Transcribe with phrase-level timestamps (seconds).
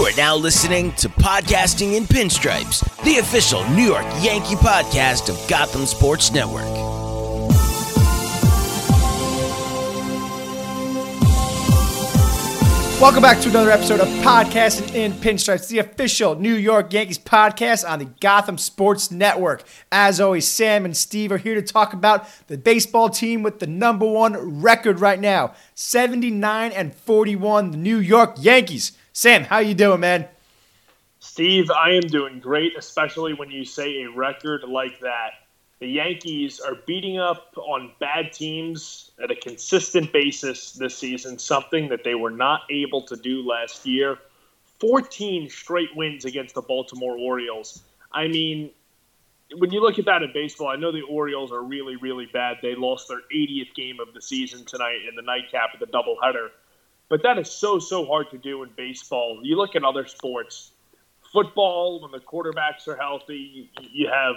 [0.00, 5.46] You are now listening to Podcasting in Pinstripes, the official New York Yankee podcast of
[5.46, 6.64] Gotham Sports Network.
[12.98, 17.86] Welcome back to another episode of Podcasting in Pinstripes, the official New York Yankees podcast
[17.86, 19.64] on the Gotham Sports Network.
[19.92, 23.66] As always, Sam and Steve are here to talk about the baseball team with the
[23.66, 28.92] number one record right now, 79 and 41, the New York Yankees.
[29.20, 30.26] Sam, how you doing, man?
[31.18, 35.32] Steve, I am doing great, especially when you say a record like that.
[35.78, 41.90] The Yankees are beating up on bad teams at a consistent basis this season, something
[41.90, 44.16] that they were not able to do last year.
[44.78, 47.82] 14 straight wins against the Baltimore Orioles.
[48.10, 48.70] I mean,
[49.54, 52.56] when you look at that in baseball, I know the Orioles are really, really bad.
[52.62, 56.48] They lost their 80th game of the season tonight in the nightcap of the doubleheader.
[57.10, 59.40] But that is so, so hard to do in baseball.
[59.42, 60.70] You look at other sports,
[61.32, 64.36] football, when the quarterbacks are healthy, you have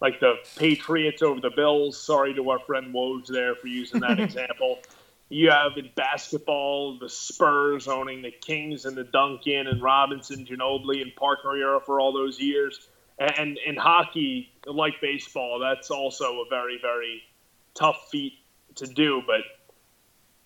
[0.00, 1.98] like the Patriots over the Bills.
[2.02, 4.80] Sorry to our friend Woj there for using that example.
[5.28, 11.02] You have in basketball the Spurs owning the Kings and the Duncan and Robinson, Ginobili,
[11.02, 12.88] and Parker era for all those years.
[13.20, 17.22] And in hockey, like baseball, that's also a very, very
[17.74, 18.32] tough feat
[18.76, 19.22] to do.
[19.24, 19.42] But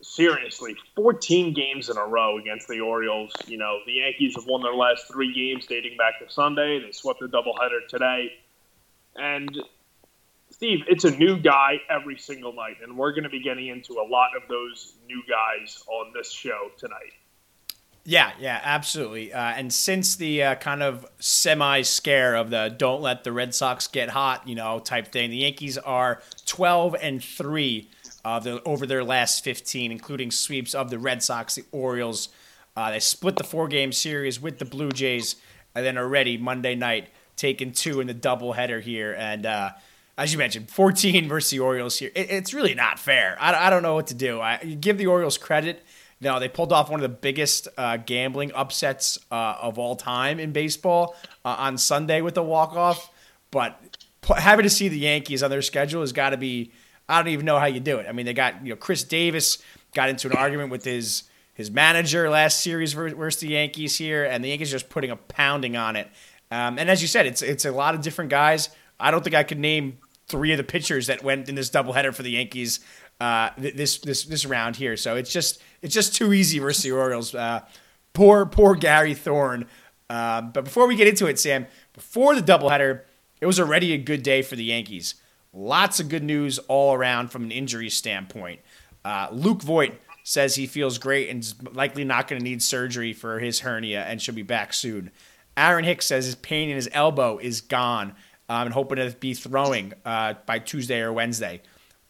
[0.04, 3.32] seriously, 14 games in a row against the Orioles.
[3.46, 6.80] You know, the Yankees have won their last three games dating back to Sunday.
[6.80, 8.32] They swept the doubleheader today.
[9.16, 9.56] And
[10.50, 13.94] Steve, it's a new guy every single night, and we're going to be getting into
[13.94, 17.12] a lot of those new guys on this show tonight.
[18.06, 19.32] Yeah, yeah, absolutely.
[19.32, 23.54] Uh, and since the uh, kind of semi scare of the "don't let the Red
[23.54, 27.88] Sox get hot," you know, type thing, the Yankees are twelve and three
[28.24, 32.28] uh, the, over their last fifteen, including sweeps of the Red Sox, the Orioles.
[32.76, 35.36] Uh, they split the four game series with the Blue Jays,
[35.74, 39.14] and then already Monday night taking two in the doubleheader here.
[39.16, 39.70] And uh,
[40.16, 42.10] as you mentioned, 14 versus the Orioles here.
[42.14, 43.36] It, it's really not fair.
[43.40, 44.40] I, I don't know what to do.
[44.40, 45.84] I give the Orioles credit.
[46.20, 50.40] Know, they pulled off one of the biggest uh, gambling upsets uh, of all time
[50.40, 53.10] in baseball uh, on Sunday with the walk off.
[53.50, 53.78] But
[54.34, 56.72] having to see the Yankees on their schedule has got to be.
[57.08, 58.06] I don't even know how you do it.
[58.08, 59.58] I mean, they got you know Chris Davis
[59.94, 64.42] got into an argument with his his manager last series versus the Yankees here, and
[64.42, 66.08] the Yankees just putting a pounding on it.
[66.50, 68.70] Um, and as you said, it's it's a lot of different guys.
[68.98, 72.14] I don't think I could name three of the pitchers that went in this doubleheader
[72.14, 72.80] for the Yankees
[73.20, 74.96] uh, this this this round here.
[74.96, 77.34] So it's just it's just too easy versus the Orioles.
[77.34, 77.60] Uh,
[78.12, 79.66] poor poor Gary Thorne.
[80.10, 83.02] Uh, but before we get into it, Sam, before the doubleheader,
[83.40, 85.14] it was already a good day for the Yankees.
[85.54, 88.60] Lots of good news all around from an injury standpoint.
[89.04, 89.92] Uh, Luke Voit
[90.24, 94.02] says he feels great and is likely not going to need surgery for his hernia
[94.02, 95.12] and should be back soon.
[95.56, 98.14] Aaron Hicks says his pain in his elbow is gone
[98.48, 101.62] um, and hoping to be throwing uh, by Tuesday or Wednesday.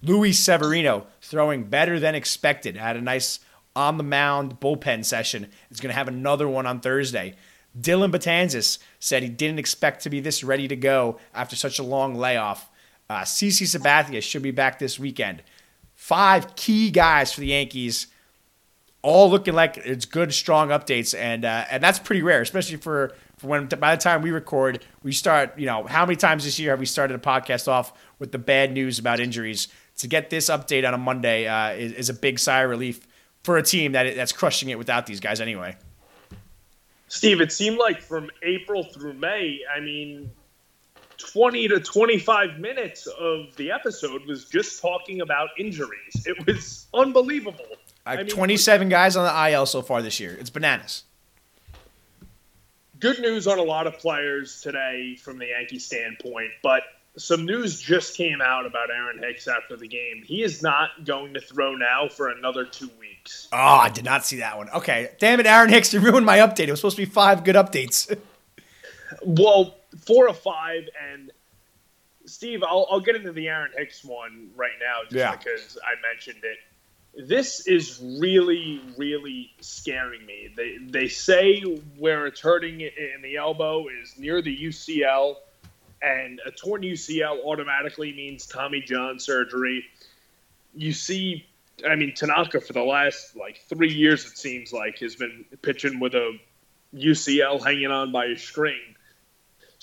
[0.03, 2.77] Luis Severino throwing better than expected.
[2.77, 3.41] Had a nice
[3.77, 5.51] on the mound bullpen session.
[5.71, 7.35] Is going to have another one on Thursday.
[7.79, 11.83] Dellin Betances said he didn't expect to be this ready to go after such a
[11.83, 12.71] long layoff.
[13.09, 15.43] Uh, CC Sabathia should be back this weekend.
[15.95, 18.09] Five key guys for the Yankees,
[19.03, 23.15] all looking like it's good, strong updates, and uh, and that's pretty rare, especially for
[23.43, 25.59] when by the time we record, we start.
[25.59, 28.39] You know, how many times this year have we started a podcast off with the
[28.39, 29.69] bad news about injuries?
[29.99, 33.07] To get this update on a Monday uh, is, is, a big sigh of relief
[33.45, 35.77] for a team that that's crushing it without these guys anyway.
[37.07, 40.33] Steve, it seemed like from April through May, I mean,
[41.33, 46.27] 20 to 25 minutes of the episode was just talking about injuries.
[46.27, 47.65] It was unbelievable.
[48.07, 50.37] I mean, 27 guys on the IL so far this year.
[50.39, 51.05] It's bananas
[53.05, 56.85] good news on a lot of players today from the Yankee standpoint, but
[57.19, 60.23] some news just came out about Aaron Hicks after the game.
[60.25, 63.49] He is not going to throw now for another two weeks.
[63.53, 64.71] Oh, I did not see that one.
[64.71, 65.11] Okay.
[65.19, 66.69] Damn it, Aaron Hicks, you ruined my update.
[66.69, 68.19] It was supposed to be five good updates.
[69.23, 71.31] well, four or five, and
[72.27, 75.37] Steve, I'll, I'll get into the Aaron Hicks one right now just yeah.
[75.37, 76.59] because I mentioned it
[77.17, 80.53] this is really, really scaring me.
[80.57, 81.61] They they say
[81.99, 85.37] where it's hurting in the elbow is near the UCL,
[86.03, 89.85] and a torn UCL automatically means Tommy John surgery.
[90.75, 91.47] You see,
[91.89, 96.01] I mean Tanaka for the last like three years it seems like has been pitching
[96.01, 96.39] with a
[96.95, 98.94] UCL hanging on by a string.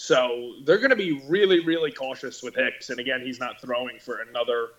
[0.01, 2.89] So they're going to be really, really cautious with Hicks.
[2.89, 4.69] And again, he's not throwing for another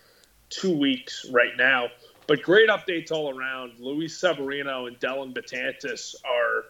[0.50, 1.90] two weeks right now.
[2.26, 3.74] But great updates all around.
[3.78, 6.64] Luis Severino and Dellin Betances are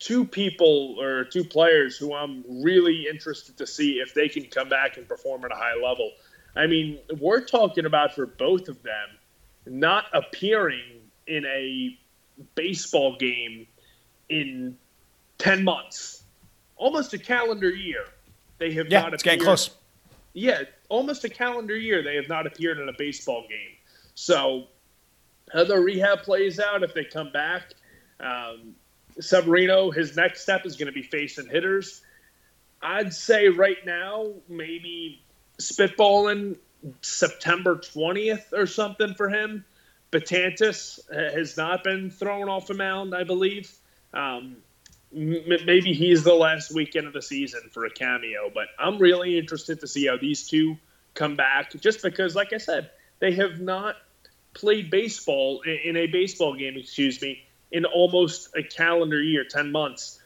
[0.00, 4.68] two people or two players who I'm really interested to see if they can come
[4.68, 6.10] back and perform at a high level.
[6.56, 9.08] I mean, we're talking about for both of them
[9.64, 11.96] not appearing in a
[12.56, 13.68] baseball game
[14.28, 14.76] in
[15.38, 16.15] 10 months,
[16.76, 18.04] almost a calendar year.
[18.58, 19.38] They have yeah, not it's appeared.
[19.38, 19.70] getting close.
[20.32, 23.76] Yeah, almost a calendar year they have not appeared in a baseball game.
[24.14, 24.64] So,
[25.52, 27.74] how the rehab plays out if they come back,
[28.20, 28.74] um,
[29.20, 32.02] Severino, his next step is going to be facing hitters.
[32.82, 35.22] I'd say right now, maybe
[35.58, 36.56] spitballing
[37.00, 39.64] September 20th or something for him.
[40.12, 43.72] Betances has not been thrown off a mound, I believe.
[44.14, 44.58] Um,
[45.12, 49.80] maybe he's the last weekend of the season for a cameo, but I'm really interested
[49.80, 50.78] to see how these two
[51.14, 52.88] come back just because, like I said,
[53.18, 53.96] they have not
[54.54, 57.38] played baseball in a baseball game, excuse me,
[57.70, 60.18] in almost a calendar year, 10 months.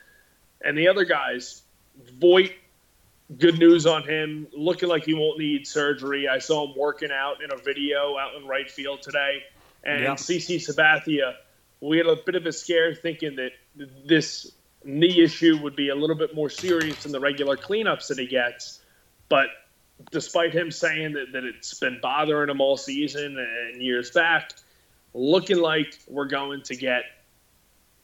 [0.62, 1.62] And the other guys,
[2.18, 2.50] Voit,
[3.38, 6.28] good news on him, looking like he won't need surgery.
[6.28, 9.44] I saw him working out in a video out in right field today.
[9.84, 10.14] And Yeah.
[10.14, 11.36] CC Sabathia,
[11.80, 13.52] we had a bit of a scare thinking that
[14.04, 14.52] this
[14.84, 18.26] knee issue would be a little bit more serious than the regular cleanups that he
[18.26, 18.80] gets.
[19.28, 19.48] But
[20.10, 24.52] despite him saying that, that it's been bothering him all season and years back,
[25.14, 27.04] looking like we're going to get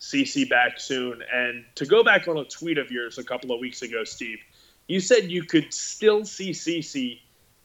[0.01, 1.23] CC back soon.
[1.33, 4.39] And to go back on a tweet of yours a couple of weeks ago, Steve,
[4.87, 7.21] you said you could still see CC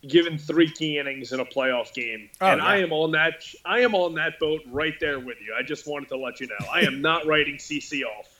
[0.07, 2.29] given three key innings in a playoff game.
[2.39, 2.67] Oh, and yeah.
[2.67, 5.55] I am on that I am on that boat right there with you.
[5.57, 6.65] I just wanted to let you know.
[6.73, 8.30] I am not writing CC off.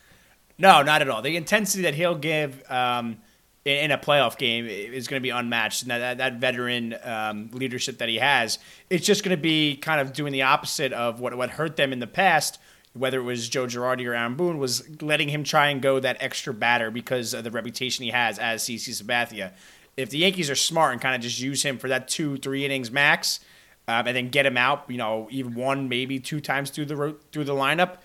[0.62, 1.24] No, not at all.
[1.24, 3.18] The intensity that he'll give um,
[3.66, 7.50] in, in a playoff game is going to be unmatched, and that, that, veteran um,
[7.52, 11.20] leadership that he has, it's just going to be kind of doing the opposite of
[11.20, 12.60] what what hurt them in the past.
[12.94, 16.18] Whether it was Joe Girardi or Aaron Boone, was letting him try and go that
[16.20, 19.54] extra batter because of the reputation he has as CC Sabathia.
[19.98, 22.66] If the Yankees are smart and kind of just use him for that two, three
[22.66, 23.40] innings max,
[23.88, 27.16] um, and then get him out, you know, even one, maybe two times through the
[27.32, 27.98] through the lineup,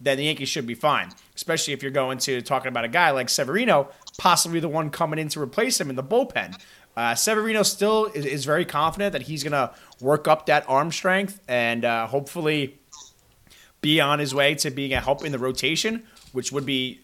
[0.00, 1.10] then the Yankees should be fine.
[1.34, 3.88] Especially if you're going to talking about a guy like Severino,
[4.18, 6.58] possibly the one coming in to replace him in the bullpen.
[6.96, 10.90] Uh, Severino still is, is very confident that he's going to work up that arm
[10.90, 12.78] strength and uh, hopefully
[13.80, 17.00] be on his way to being a help in the rotation, which would be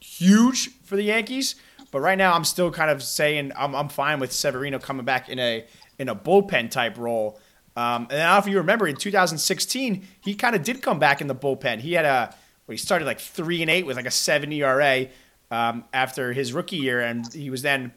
[0.00, 1.54] huge for the Yankees.
[1.90, 5.28] But right now, I'm still kind of saying I'm, I'm fine with Severino coming back
[5.28, 5.64] in a
[5.98, 7.40] in a bullpen type role.
[7.78, 10.98] Um, and I don't know if you remember in 2016, he kind of did come
[10.98, 11.78] back in the bullpen.
[11.78, 12.34] He had a
[12.66, 15.06] well, he started like three and eight with like a seven ERA
[15.52, 17.92] um, after his rookie year, and he was then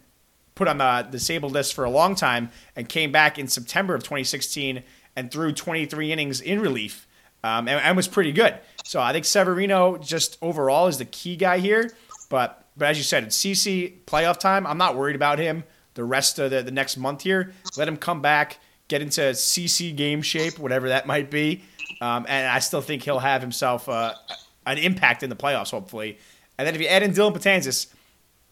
[0.53, 4.03] put on the disabled list for a long time and came back in September of
[4.03, 4.83] 2016
[5.15, 7.07] and threw 23 innings in relief
[7.43, 8.59] um, and, and was pretty good.
[8.83, 11.91] So I think Severino just overall is the key guy here.
[12.29, 14.67] But but as you said, it's CC playoff time.
[14.67, 15.63] I'm not worried about him
[15.95, 17.51] the rest of the, the next month here.
[17.75, 18.59] Let him come back,
[18.91, 21.63] get into CC game shape, whatever that might be.
[22.01, 24.13] Um, and I still think he'll have himself uh,
[24.65, 26.17] an impact in the playoffs, hopefully.
[26.57, 27.87] And then if you add in Dellin Betances,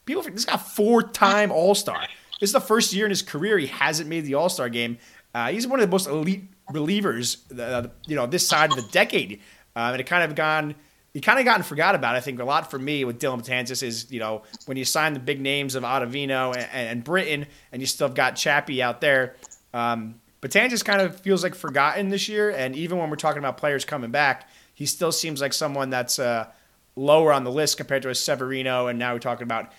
[0.06, 2.08] people this guy four time All Star.
[2.40, 4.98] This is the first year in his career he hasn't made the All Star game.
[5.36, 8.88] Uh, he's one of the most elite relievers, uh, you know, this side of the
[8.92, 9.42] decade.
[9.76, 10.74] Um, and it kind of gone,
[11.14, 12.16] he kind of gotten forgot about.
[12.16, 15.14] I think a lot for me with Dellin Betances is, you know, when you sign
[15.14, 19.02] the big names of Ottavino and, and Britton, and you still have got Chappie out
[19.02, 19.36] there.
[19.74, 23.58] Um, Betances kind of feels like forgotten this year, and even when we're talking about
[23.58, 26.48] players coming back, he still seems like someone that's uh,
[26.96, 29.72] lower on the list compared to a Severino, and now we're talking about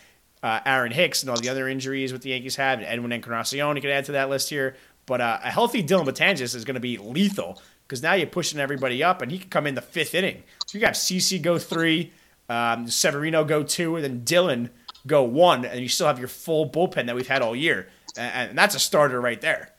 [0.43, 2.79] uh, Aaron Hicks and all the other injuries with the Yankees have.
[2.79, 4.77] And Edwin Encarnacion, you could add to that list here.
[5.07, 8.61] But uh, a healthy Dellin Betances is going to be lethal because now you're pushing
[8.61, 10.43] everybody up, and he can come in the fifth inning.
[10.67, 12.13] So you got CC go three,
[12.49, 14.71] um, Severino go two, and then Dellin
[15.07, 17.89] go one, and you still have your full bullpen that we've had all year.
[18.17, 19.71] And, and that's a starter right there.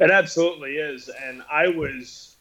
[0.00, 1.10] It absolutely is.
[1.10, 2.36] And I was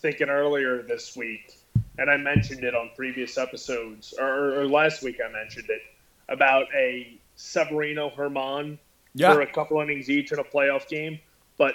[0.00, 1.56] thinking earlier this week,
[1.98, 5.80] and I mentioned it on previous episodes, or, or last week I mentioned it,
[6.28, 8.78] about a Severino Germán
[9.14, 9.32] Yeah.
[9.34, 11.18] for a couple innings each in a playoff game.
[11.56, 11.74] But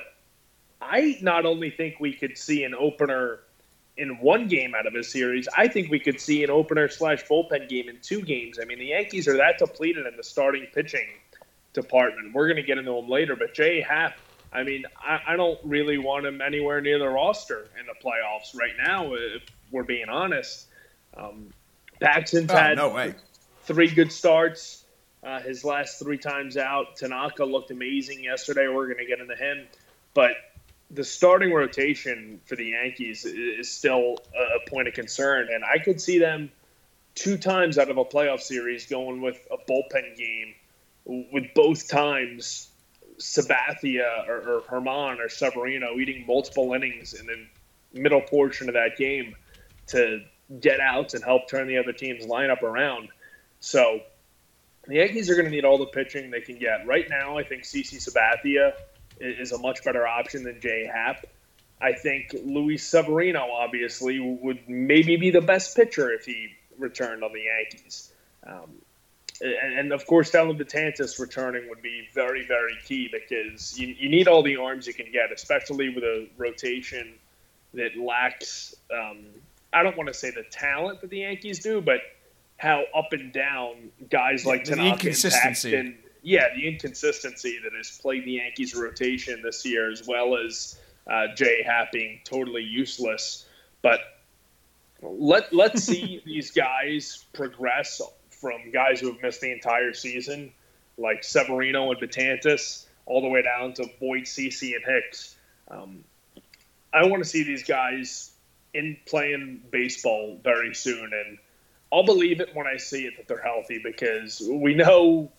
[0.81, 3.39] I not only think we could see an opener
[3.97, 7.25] in one game out of a series, I think we could see an opener slash
[7.25, 8.59] bullpen game in two games.
[8.62, 11.07] I mean, the Yankees are that depleted in the starting pitching
[11.74, 12.33] department.
[12.36, 14.13] We're going to get into them later, but Jay Happ,
[14.51, 18.58] I mean, I, I don't really want him anywhere near the roster in the playoffs
[18.58, 20.68] right now, if we're being honest.
[21.16, 21.51] Um,
[22.01, 23.13] Paxton's Oh, had no way.
[23.63, 24.84] three good starts.
[25.24, 28.68] Uh, his last three times out, Tanaka looked amazing yesterday.
[28.68, 29.68] We're going to get into him,
[30.13, 30.32] but
[30.92, 35.80] the starting rotation for the Yankees is still a a point of concern, and I
[35.80, 36.50] could see them
[37.16, 40.54] two times out of a playoff series going with a bullpen game,
[41.06, 42.70] with both times
[43.19, 48.97] Sabathia or, or Germán or Severino eating multiple innings in the middle portion of that
[48.97, 49.36] game
[49.88, 50.21] to
[50.59, 53.09] get outs and help turn the other team's lineup around.
[53.59, 54.01] So
[54.88, 56.86] the Yankees are going to need all the pitching they can get.
[56.86, 58.74] Right now, I think CC Sabathia
[59.19, 61.25] is a much better option than Jay Happ.
[61.81, 67.31] I think Luis Severino obviously would maybe be the best pitcher if he returned on
[67.33, 68.12] the Yankees.
[68.45, 68.81] Um,
[69.41, 74.10] and, and, of course, Dellin Betances returning would be very, very key because you, you
[74.10, 77.13] need all the arms you can get, especially with a rotation
[77.74, 78.75] that lacks.
[78.91, 79.25] Um,
[79.74, 82.00] I don't want to say the talent that the Yankees do, but
[82.58, 85.75] how up and down guys like the Tanaka inconsistency.
[85.75, 90.79] And, yeah, the inconsistency that has plagued the Yankees rotation this year, as well as
[91.10, 93.46] uh, Jay Happ being totally useless.
[93.82, 94.00] But
[95.01, 98.01] let let's see these guys progress
[98.39, 100.51] from guys who have missed the entire season,
[100.98, 105.36] like Severino and Betances, all the way down to Voit, CC, and Hicks.
[105.70, 106.03] Um,
[106.94, 108.32] I want to see these guys
[108.74, 111.38] in playing baseball very soon, and
[111.91, 115.32] I'll believe it when I see it that they're healthy because we know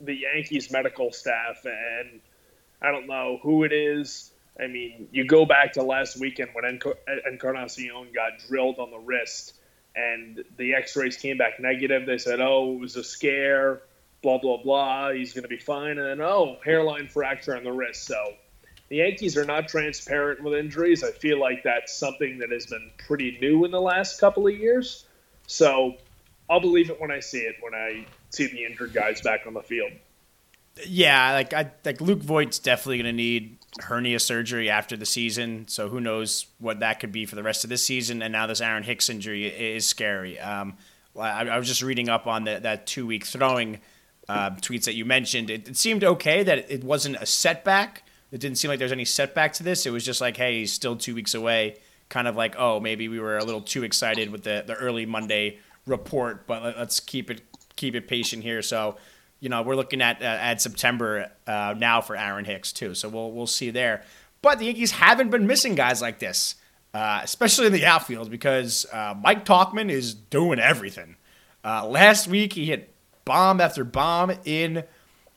[0.00, 2.20] the Yankees medical staff, and
[2.82, 4.32] I don't know who it is.
[4.58, 6.80] I mean, you go back to last weekend when
[7.26, 9.54] Encarnacion got drilled on the wrist,
[10.00, 12.06] and the X-rays came back negative.
[12.06, 13.82] They said, "Oh, it was a scare."
[14.22, 15.12] Blah blah blah.
[15.12, 18.04] He's going to be fine, and then oh, hairline fracture on the wrist.
[18.04, 18.34] So
[18.90, 21.02] the Yankees are not transparent with injuries.
[21.02, 24.54] I feel like that's something that has been pretty new in the last couple of
[24.54, 25.06] years.
[25.46, 25.94] So
[26.50, 29.54] I'll believe it when I see it, when I see the injured guys back on
[29.54, 29.92] the field.
[30.86, 35.66] Yeah, like I like Luke Voit's definitely going to need hernia surgery after the season.
[35.68, 38.22] So who knows what that could be for the rest of this season?
[38.22, 40.38] And now this Aaron Hicks injury is scary.
[40.40, 40.76] Um,
[41.16, 43.80] I, I, was just reading up on the, that two week throwing
[44.28, 45.50] uh, tweets that you mentioned.
[45.50, 48.04] It, it, seemed okay that it wasn't a setback.
[48.30, 49.86] It didn't seem like there's any setback to this.
[49.86, 51.78] It was just like, hey, he's still two weeks away.
[52.08, 55.06] Kind of like, oh, maybe we were a little too excited with the, the early
[55.06, 57.42] Monday report, but let, us keep it
[57.76, 58.62] keep it patient here.
[58.62, 58.96] So
[59.40, 62.94] you know, we're looking at uh, at September uh, now for Aaron Hicks too.
[62.94, 64.04] So we'll we'll see there.
[64.42, 66.54] But the Yankees haven't been missing guys like this,
[66.94, 71.16] uh, especially in the outfield, because uh, Mike Tauchman is doing everything.
[71.64, 72.94] Uh, last week he hit
[73.24, 74.84] bomb after bomb in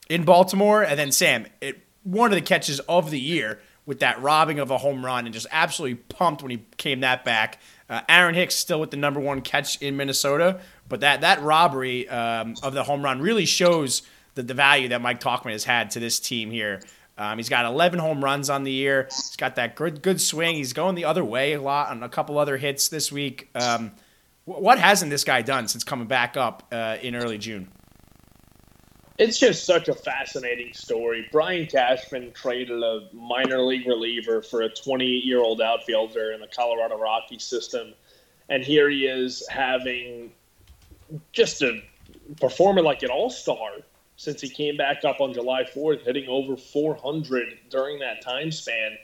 [0.10, 4.22] in Baltimore, and then Sam, it, one of the catches of the year with that
[4.22, 7.60] robbing of a home run, and just absolutely pumped when he came that back.
[7.90, 12.08] Uh, Aaron Hicks still with the number one catch in Minnesota, but that that robbery
[12.10, 14.04] um, of the home run really shows
[14.36, 16.82] the, the value that Mike Tauchman has had to this team here.
[17.18, 19.04] Um, he's got 11 home runs on the year.
[19.04, 20.56] He's got that good good swing.
[20.56, 23.50] He's going the other way a lot on a couple other hits this week.
[23.56, 23.92] Um,
[24.46, 27.70] what hasn't this guy done since coming back up uh, in early June?
[29.20, 31.28] It's just such a fascinating story.
[31.32, 36.48] Brian Cashman traded a minor league reliever for a 28 year old outfielder in the
[36.48, 37.94] Colorado Rockies system.
[38.50, 40.32] And here he is having
[41.32, 41.82] just a
[42.40, 43.72] performing like an all star
[44.16, 48.98] since he came back up on July 4th, hitting over 400 during that time span.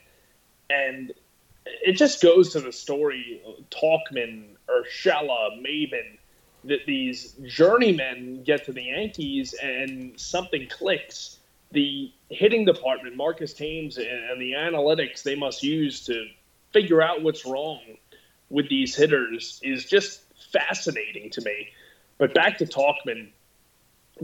[0.68, 1.12] And
[1.66, 6.18] it just goes to the story Tauchman, Urshela, Maybin,
[6.64, 11.38] that these journeymen get to the Yankees and something clicks.
[11.72, 16.26] The hitting department, Marcus Thames, and the analytics they must use to
[16.72, 17.80] figure out what's wrong
[18.48, 21.68] with these hitters is just fascinating to me.
[22.20, 23.30] But back to Tauchman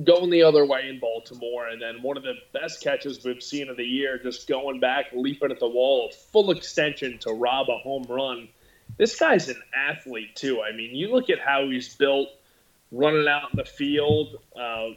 [0.05, 3.71] going the other way in Baltimore, and then one of the best catches we've seen
[3.71, 7.79] of the year, just going back, leaping at the wall, full extension to rob a
[7.79, 8.49] home run.
[8.99, 10.61] This guy's an athlete too.
[10.63, 12.29] I mean, you look at how he's built,
[12.93, 14.89] running out in the field, uh,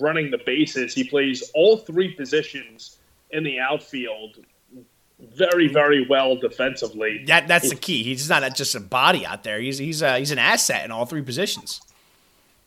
[0.00, 0.94] running the bases.
[0.94, 2.98] He plays all three positions
[3.32, 4.38] in the outfield
[5.18, 7.24] very, very well defensively.
[7.26, 8.04] That that's the key.
[8.04, 9.60] He's not just a body out there.
[9.60, 11.80] He's he's uh, he's an asset in all three positions.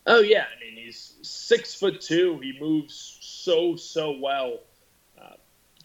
[0.05, 2.39] Oh yeah, I mean he's six foot two.
[2.39, 4.59] He moves so so well.
[5.21, 5.35] Uh,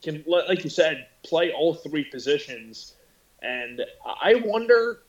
[0.02, 2.94] can like you said, play all three positions,
[3.42, 5.02] and I wonder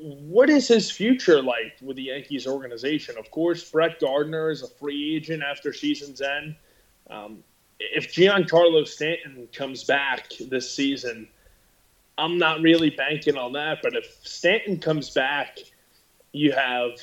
[0.00, 3.16] what is his future like with the Yankees organization.
[3.18, 6.56] Of course, Brett Gardner is a free agent after season's end.
[7.10, 7.42] Um,
[7.80, 11.28] if Giancarlo Stanton comes back this season,
[12.16, 13.78] I'm not really banking on that.
[13.82, 15.58] But if Stanton comes back,
[16.32, 17.00] you have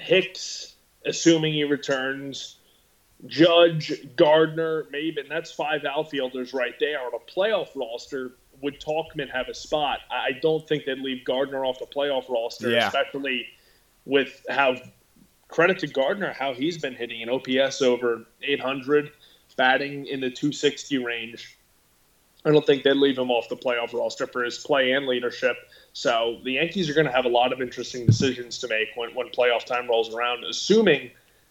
[0.00, 2.56] Hicks, assuming he returns,
[3.26, 5.28] Judge, Gardner, Maybin.
[5.28, 8.32] That's five outfielders right there on a playoff roster.
[8.62, 10.00] Would Tauchman have a spot?
[10.10, 12.86] I don't think they'd leave Gardner off the playoff roster, yeah.
[12.86, 13.46] especially
[14.04, 14.76] with how
[15.48, 19.10] credit to Gardner, how he's been hitting an OPS over 800,
[19.56, 21.58] batting in the 260 range.
[22.44, 25.56] I don't think they'd leave him off the playoff roster for his play and leadership.
[26.00, 29.14] So the Yankees are going to have a lot of interesting decisions to make when,
[29.14, 31.10] when playoff time rolls around, assuming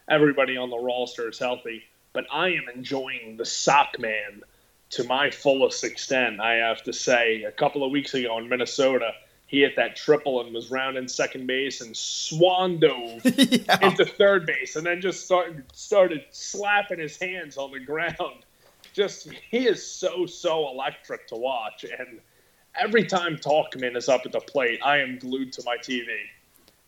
[0.10, 1.84] everybody on the roster is healthy.
[2.14, 4.42] But I am enjoying the Tauchman
[4.90, 7.44] to my fullest extent, I have to say.
[7.44, 9.12] A couple of weeks ago in Minnesota,
[9.46, 13.86] he hit that triple and was rounding second base and swan dove yeah.
[13.86, 18.46] into third base and then just started started slapping his hands on the ground
[18.94, 22.20] just he is so so electric to watch, and
[22.76, 26.06] every time Tauchman is up at the plate, I am glued to my TV.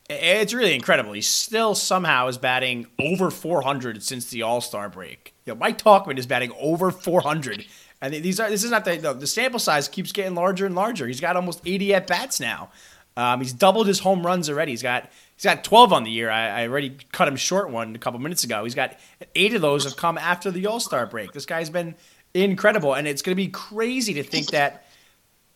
[0.09, 1.13] It's really incredible.
[1.13, 5.33] He still somehow is batting over 400 since the All Star break.
[5.45, 7.65] You know, Mike Tauchman is batting over 400,
[8.01, 11.07] and these are this is not the the sample size keeps getting larger and larger.
[11.07, 12.71] He's got almost 80 at bats now.
[13.15, 14.71] Um, he's doubled his home runs already.
[14.71, 16.29] He's got he's got 12 on the year.
[16.29, 18.63] I, I already cut him short one a couple minutes ago.
[18.63, 18.97] He's got
[19.35, 21.31] eight of those have come after the All Star break.
[21.31, 21.95] This guy's been
[22.33, 24.87] incredible, and it's going to be crazy to think that.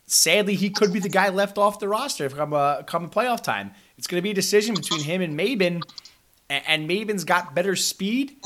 [0.08, 3.42] Sadly, he could be the guy left off the roster if come uh, come playoff
[3.42, 3.72] time.
[3.98, 5.82] It's going to be a decision between him and Maybin,
[6.50, 8.38] and Maybin's got better speed,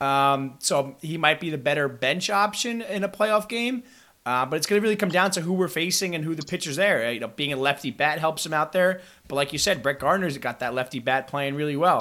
[0.00, 3.82] um, so he might be the better bench option in a playoff game.
[4.24, 6.44] Uh, but it's going to really come down to who we're facing and who the
[6.44, 7.12] pitcher's there.
[7.12, 9.00] You know, being a lefty bat helps him out there.
[9.26, 11.98] But like you said, Brett Gardner's got that lefty bat playing really well.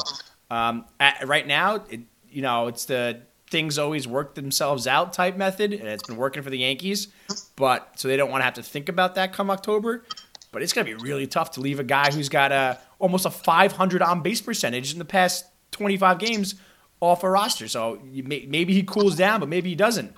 [0.51, 5.35] Um, at, right now, it, you know, it's the things always work themselves out type
[5.35, 7.09] method, and it's been working for the Yankees.
[7.55, 10.05] But so they don't want to have to think about that come October.
[10.51, 13.25] But it's going to be really tough to leave a guy who's got a almost
[13.25, 16.55] a 500 on base percentage in the past 25 games
[16.99, 17.67] off a roster.
[17.67, 20.13] So may, maybe he cools down, but maybe he doesn't.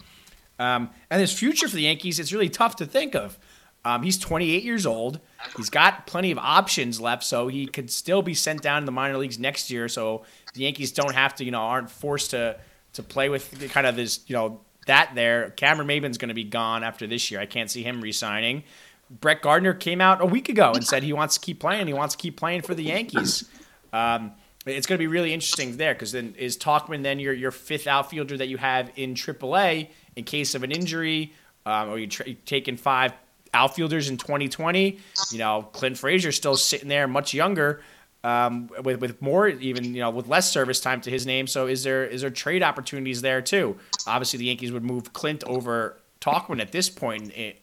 [0.60, 3.38] Um, and his future for the Yankees, it's really tough to think of.
[3.86, 5.20] Um, he's 28 years old.
[5.58, 8.94] He's got plenty of options left, so he could still be sent down to the
[8.94, 9.90] minor leagues next year.
[9.90, 12.60] So the Yankees don't have to, you know, aren't forced to
[12.94, 15.52] to play with kind of this, you know, that there.
[15.52, 17.40] Cameron Maybin's going to be gone after this year.
[17.40, 18.64] I can't see him re-signing.
[19.10, 21.88] Brett Gardner came out a week ago and said he wants to keep playing.
[21.88, 23.50] He wants to keep playing for the Yankees.
[23.94, 24.32] Um,
[24.66, 27.86] it's going to be really interesting there because then is Tauchman then your your fifth
[27.86, 31.34] outfielder that you have in AAA in case of an injury,
[31.68, 33.14] um, or you tra- taking five
[33.54, 35.00] outfielders in 2020.
[35.32, 37.82] You know, Clint Frazier still sitting there, much younger,
[38.24, 41.48] um, with with more even you know with less service time to his name.
[41.48, 43.78] So is there is there trade opportunities there too?
[44.08, 47.32] Obviously, the Yankees would move Clint over Tauchman at this point.
[47.36, 47.54] Eh,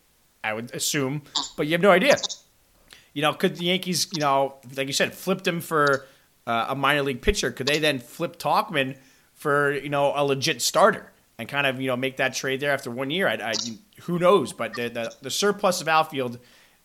[0.43, 1.23] I would assume,
[1.57, 2.17] but you have no idea.
[3.13, 6.07] You know, could the Yankees, you know, like you said, flipped him for
[6.47, 7.51] uh, a minor league pitcher?
[7.51, 8.97] Could they then flip Tauchman
[9.35, 11.13] for you know a legit starter?
[11.41, 13.27] and kind of you know make that trade there after one year.
[13.27, 13.53] I, I
[14.03, 16.39] who knows, but the, the, the surplus of outfield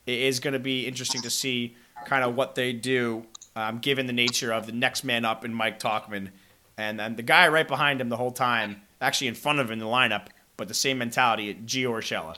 [0.08, 4.13] is going to be interesting to see kind of what they do, um, given the
[4.13, 6.30] nature of the next man up in Mike Tauchman,
[6.78, 9.74] and and the guy right behind him the whole time, actually in front of him
[9.74, 12.38] in the lineup, but the same mentality, Gio Urshela.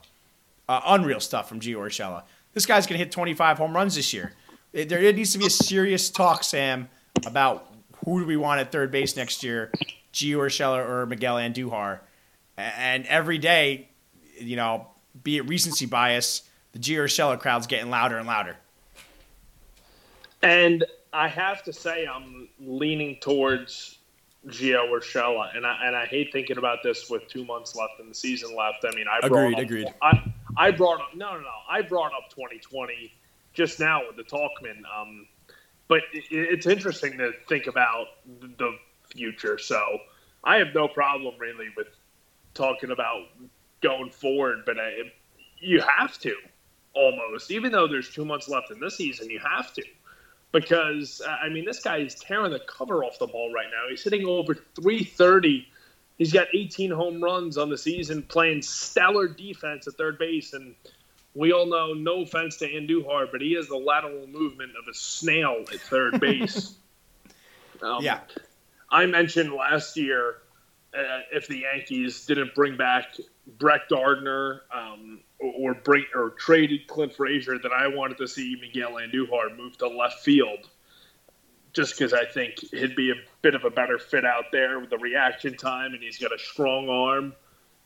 [0.69, 2.23] Uh, unreal stuff from Gio Urshela.
[2.53, 4.34] This guy's going to hit 25 home runs this year.
[4.73, 6.89] It, there needs to be a serious talk, Sam,
[7.25, 9.71] about who do we want at third base next year,
[10.12, 11.99] Gio Urshela or Miguel Andujar
[12.58, 13.89] and every day,
[14.39, 14.88] you know,
[15.23, 18.58] be it recency bias, the Gio Urshela crowd's getting louder and louder.
[20.41, 23.98] And I have to say, I'm leaning towards
[24.48, 28.08] Gio Urshela, and I and I hate thinking about this with two months left in
[28.10, 28.86] the season left.
[28.86, 29.93] I mean, I agreed, up, agreed.
[30.02, 31.48] I, I brought up no, no, no.
[31.70, 33.13] I brought up 2020
[33.54, 34.84] just now with the Tauchman.
[34.96, 35.28] Um,
[35.88, 38.08] but it, it's interesting to think about
[38.58, 38.78] the
[39.13, 39.58] future.
[39.58, 39.82] So
[40.43, 41.88] I have no problem really with
[42.54, 43.24] talking about
[43.82, 44.93] going forward, but I,
[45.60, 46.36] you have to
[46.93, 49.84] almost, even though there's two months left in this season, you have to.
[50.51, 53.89] Because, I mean, this guy is tearing the cover off the ball right now.
[53.89, 55.67] He's hitting over 330.
[56.17, 60.53] He's got 18 home runs on the season, playing stellar defense at third base.
[60.53, 60.73] And
[61.36, 64.93] we all know, no offense to Andujar, but he has the lateral movement of a
[64.93, 66.75] snail at third base.
[67.81, 68.21] um, yeah.
[68.89, 70.38] I mentioned last year
[70.97, 73.17] uh, if the Yankees didn't bring back
[73.60, 78.93] Brett Gardner um, or bring or traded Clint Frazier, that I wanted to see Miguel
[78.93, 80.69] Andujar move to left field,
[81.73, 84.89] just because I think he'd be a bit of a better fit out there with
[84.89, 87.34] the reaction time, and he's got a strong arm,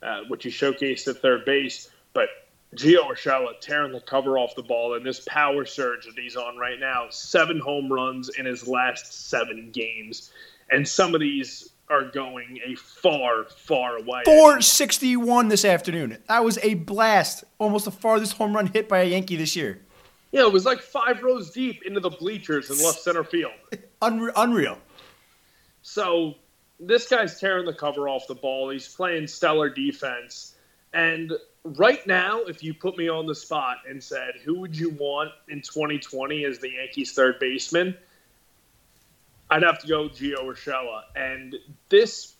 [0.01, 1.89] uh, which he showcased at third base.
[2.13, 2.29] But
[2.75, 6.57] Gio Urshela tearing the cover off the ball in this power surge that he's on
[6.57, 7.07] right now.
[7.09, 10.31] Seven home runs in his last seven games.
[10.69, 14.21] And some of these are going a far, far away.
[14.23, 16.17] 461 this afternoon.
[16.27, 17.43] That was a blast.
[17.59, 19.81] Almost the farthest home run hit by a Yankee this year.
[20.31, 23.51] Yeah, it was like five rows deep into the bleachers in left center field.
[24.01, 24.77] Unreal.
[25.81, 26.35] So
[26.79, 28.69] this guy's tearing the cover off the ball.
[28.69, 30.55] He's playing stellar defense.
[30.93, 34.91] And right now, if you put me on the spot and said, who would you
[34.91, 37.97] want in 2020 as the Yankees third baseman?
[39.51, 41.01] I'd have to go Gio Urshela.
[41.15, 41.55] And
[41.89, 42.35] this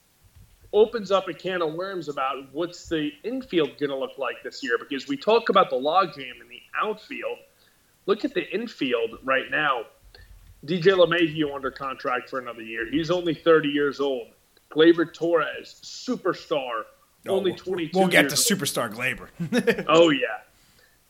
[0.73, 4.63] opens up a can of worms about what's the infield going to look like this
[4.63, 7.37] year because we talk about the logjam in the outfield.
[8.05, 9.83] Look at the infield right now.
[10.65, 12.89] DJ LeMahieu under contract for another year.
[12.89, 14.27] He's only 30 years old.
[14.71, 16.83] Gleyber Torres, superstar,
[17.27, 19.85] oh, only 22 We'll get to superstar Gleyber.
[19.89, 20.27] oh, yeah.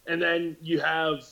[0.08, 1.26] And then you have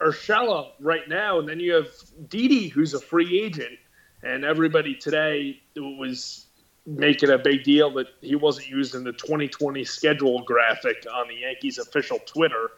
[0.00, 1.88] Urshela right now, and then you have
[2.28, 3.78] Didi, who's a free agent.
[4.24, 6.46] And everybody today was
[6.86, 11.34] making a big deal that he wasn't used in the 2020 schedule graphic on the
[11.34, 12.70] Yankees official Twitter.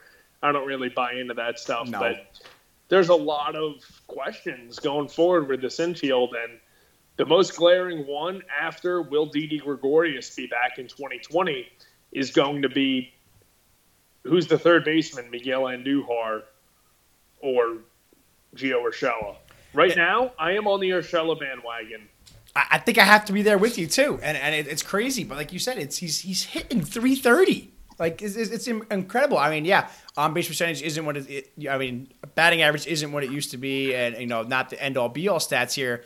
[0.42, 1.98] I don't really buy into that stuff, no.
[1.98, 2.40] but
[2.88, 3.74] there's a lot of
[4.06, 6.58] questions going forward with this infield, and
[7.16, 11.66] the most glaring one after will Didi Gregorius be back in 2020
[12.12, 13.12] is going to be
[14.24, 16.42] who's the third baseman, Miguel Andujar
[17.40, 17.78] or
[18.54, 19.36] Gio Urshela.
[19.76, 22.08] Right now, I am on the Urshela bandwagon.
[22.56, 25.22] I think I have to be there with you too, and and it's crazy.
[25.22, 27.74] But like you said, it's he's he's hitting 330.
[27.98, 29.36] Like it's, it's incredible.
[29.36, 33.12] I mean, yeah, on base percentage isn't what it, it, I mean, batting average isn't
[33.12, 35.74] what it used to be, and you know, not the end all be all stats
[35.74, 36.04] here,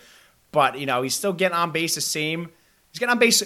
[0.50, 2.48] but you know, he's still getting on base the same.
[2.90, 3.42] He's getting on base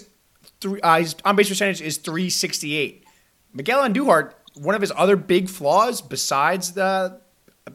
[0.62, 0.80] three.
[0.80, 3.04] Uh, his on base percentage is 368.
[3.52, 7.20] Miguel Andujar, one of his other big flaws besides the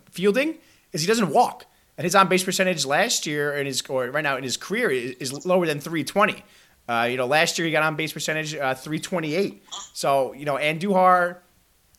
[0.10, 0.58] fielding
[0.92, 1.66] is he doesn't walk,
[2.00, 4.90] and his on base percentage last year and his or right now in his career
[4.90, 6.46] is, is lower than 320.
[6.88, 9.62] Uh, you know, last year he got on base percentage uh, 328.
[9.92, 11.40] So you know, Andujar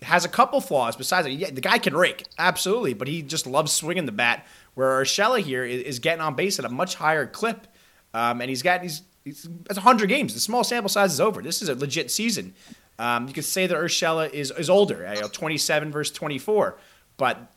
[0.01, 1.33] has a couple flaws besides it.
[1.33, 4.47] Yeah, the guy can rake, absolutely, but he just loves swinging the bat.
[4.73, 7.67] Where Urshela here is, is getting on base at a much higher clip,
[8.15, 10.33] um, and he's got he's it's 100 games.
[10.33, 11.43] The small sample size is over.
[11.43, 12.55] This is a legit season.
[12.99, 16.79] Um, you could say that Urshela is is older, you know, 27 versus 24,
[17.19, 17.53] but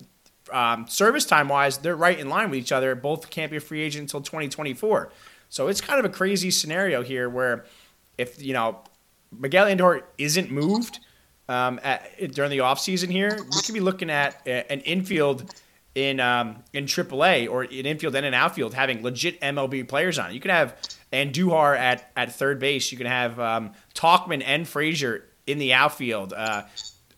[0.51, 2.95] um, service time wise, they're right in line with each other.
[2.95, 5.11] Both can't be a free agent until 2024.
[5.49, 7.65] So it's kind of a crazy scenario here where
[8.17, 8.79] if you know
[9.31, 10.99] Miguel Andujar isn't moved
[11.47, 15.53] um, at, during the offseason here, we could be looking at an infield
[15.95, 20.31] in um, in AAA or an infield and an outfield having legit MLB players on
[20.31, 20.33] it.
[20.33, 20.75] You could have
[21.11, 22.91] Andujar at, at third base.
[22.91, 26.33] You can have um, Tauchman and Frazier in the outfield.
[26.33, 26.63] Uh,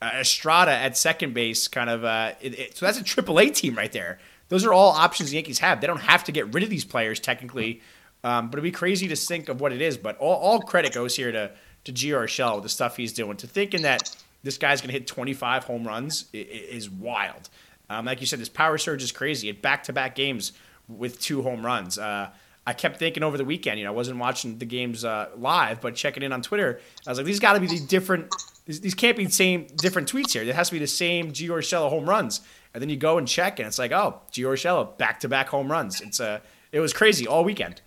[0.02, 2.04] Estrada at second base, kind of.
[2.04, 4.20] Uh, it, it, so that's a AAA team right there.
[4.50, 5.82] Those are all options the Yankees have.
[5.82, 7.82] They don't have to get rid of these players technically,
[8.24, 9.98] um, but it'd be crazy to think of what it is.
[9.98, 11.52] But all, all credit goes here to
[11.86, 13.38] to Gio Urshela, the stuff he's doing.
[13.38, 17.50] To thinking that this guy's going to hit 25 home runs is wild.
[17.90, 19.50] Um, like you said, this power surge is crazy.
[19.50, 20.54] At back to back games
[20.88, 21.98] with two home runs.
[21.98, 22.30] Uh,
[22.68, 25.82] I kept thinking over the weekend, you know, I wasn't watching the games uh, live,
[25.82, 28.34] but checking in on Twitter, I was like, these got to be the different,
[28.66, 30.44] these, these, can't be the same different tweets here.
[30.44, 32.42] It has to be the same Gio Urshela home runs.
[32.74, 35.50] And then you go and check, and it's like, oh, Gio Urshela back to back
[35.50, 36.02] home runs.
[36.02, 36.40] It's a, uh,
[36.72, 37.82] it was crazy all weekend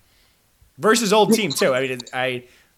[0.79, 1.75] versus old team too.
[1.75, 2.27] I mean, I,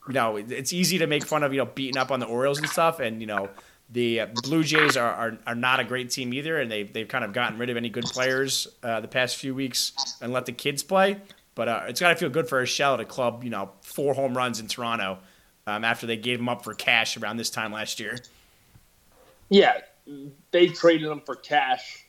[0.09, 2.59] you know, it's easy to make fun of you know beating up on the Orioles
[2.59, 3.49] and stuff, and you know
[3.93, 7.25] the Blue Jays are, are, are not a great team either, and they've, they've kind
[7.25, 10.53] of gotten rid of any good players uh, the past few weeks and let the
[10.53, 11.21] kids play.
[11.57, 14.37] But uh, it's got to feel good for Urshela to club, you know, four home
[14.37, 15.19] runs in Toronto
[15.71, 18.19] um, after they gave him up for cash around this time last year.
[19.49, 19.79] Yeah,
[20.51, 22.05] they traded him for cash.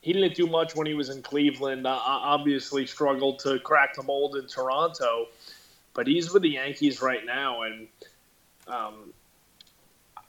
[0.00, 1.86] He didn't do much when he was in Cleveland.
[1.86, 5.26] Uh, obviously, struggled to crack the mold in Toronto,
[5.94, 7.88] but he's with the Yankees right now, and
[8.68, 9.12] um,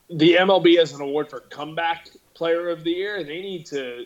[0.10, 3.24] the MLB has an award for comeback player of the year.
[3.24, 4.06] They need to,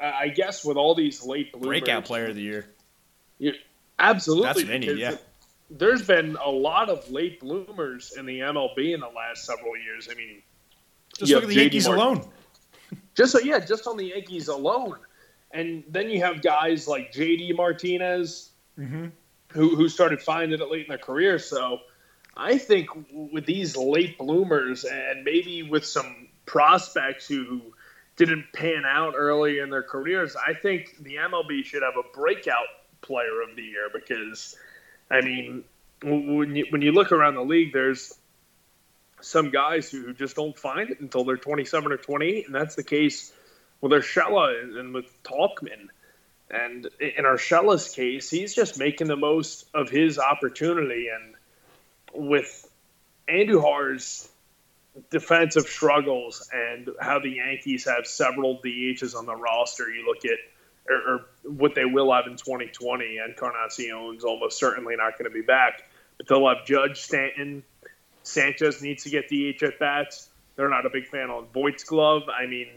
[0.00, 2.66] I guess, with all these late bloomers, breakout player of the year.
[3.38, 3.54] You,
[3.98, 4.98] absolutely, that's what they need.
[4.98, 5.16] Yeah,
[5.70, 10.08] there's been a lot of late bloomers in the MLB in the last several years.
[10.10, 10.42] I mean,
[11.18, 12.28] just look at the Yankees alone.
[13.14, 14.96] Just so yeah, just on the Yankees alone,
[15.52, 19.06] and then you have guys like JD Martinez, mm-hmm.
[19.48, 21.38] who who started finding it late in their career.
[21.38, 21.80] So
[22.36, 27.60] I think with these late bloomers and maybe with some prospects who
[28.16, 32.66] didn't pan out early in their careers, I think the MLB should have a breakout
[33.00, 34.56] player of the year because,
[35.14, 35.64] I mean,
[36.02, 38.12] when you, when you look around the league, there's
[39.20, 42.82] some guys who just don't find it until they're 27 or 28, and that's the
[42.82, 43.32] case
[43.80, 45.88] with Urshela and with Tauchman.
[46.50, 51.34] And in Urshela's case, he's just making the most of his opportunity and
[52.12, 52.70] with
[53.28, 54.28] Andujar's
[55.10, 59.88] defensive struggles and how the Yankees have several DHs on the roster.
[59.88, 60.38] You look at
[60.88, 63.18] or, or what they will have in 2020.
[63.18, 65.82] And Encarnacion's almost certainly not going to be back,
[66.16, 67.62] but they'll have Judge Stanton.
[68.22, 70.28] Sanchez needs to get DH at bats.
[70.56, 72.22] They're not a big fan on Voit's glove.
[72.28, 72.68] I mean,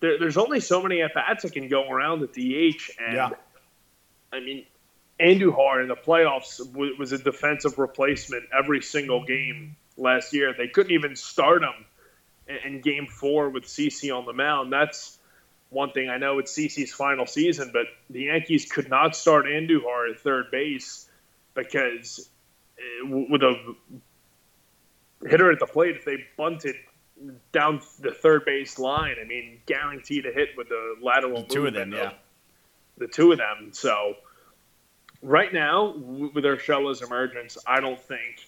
[0.00, 3.30] there, there's only so many at bats that can go around at DH, and yeah.
[4.32, 4.66] I mean,
[5.20, 6.60] Andujar in the playoffs
[6.98, 10.54] was a defensive replacement every single game last year.
[10.56, 11.84] They couldn't even start him
[12.64, 14.72] in Game Four with CC on the mound.
[14.72, 15.15] That's
[15.70, 16.08] one thing.
[16.08, 20.50] I know it's CC's final season, but the Yankees could not start Andujar at third
[20.50, 21.08] base
[21.54, 22.28] because
[22.78, 23.74] eh, with a
[25.26, 26.76] hitter at the plate, if they bunted
[27.52, 31.42] down the third base line, I mean, guaranteed to hit with the lateral.
[31.42, 32.12] The two of them, yeah.
[32.98, 33.70] The two of them.
[33.72, 34.14] So
[35.22, 38.45] right now, with Urshela's emergence, I don't think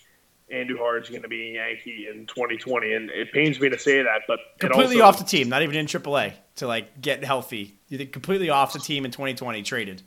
[0.52, 4.02] Andujar is going to be a Yankee in 2020, and it pains me to say
[4.02, 7.78] that, but completely also, off the team, not even in AAA to like get healthy.
[7.88, 10.02] You think completely off the team in 2020, traded.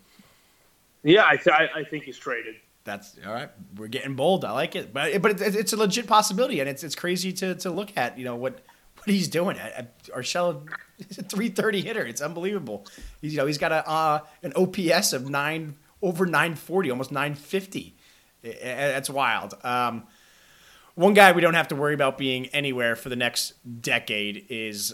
[1.03, 2.55] Yeah, I, th- I think he's traded.
[2.83, 3.49] That's all right.
[3.75, 4.43] We're getting bold.
[4.43, 7.55] I like it, but but it's, it's a legit possibility, and it's it's crazy to
[7.55, 8.17] to look at.
[8.17, 8.61] You know what
[8.97, 9.57] what he's doing.
[10.07, 10.67] Urshela
[11.09, 12.05] is a 330 hitter.
[12.05, 12.87] It's unbelievable.
[13.21, 17.95] He's, you know he's got a uh, an OPS of nine over 940, almost 950.
[18.41, 19.53] That's wild.
[19.63, 20.03] Um,
[21.01, 24.93] one guy we don't have to worry about being anywhere for the next decade is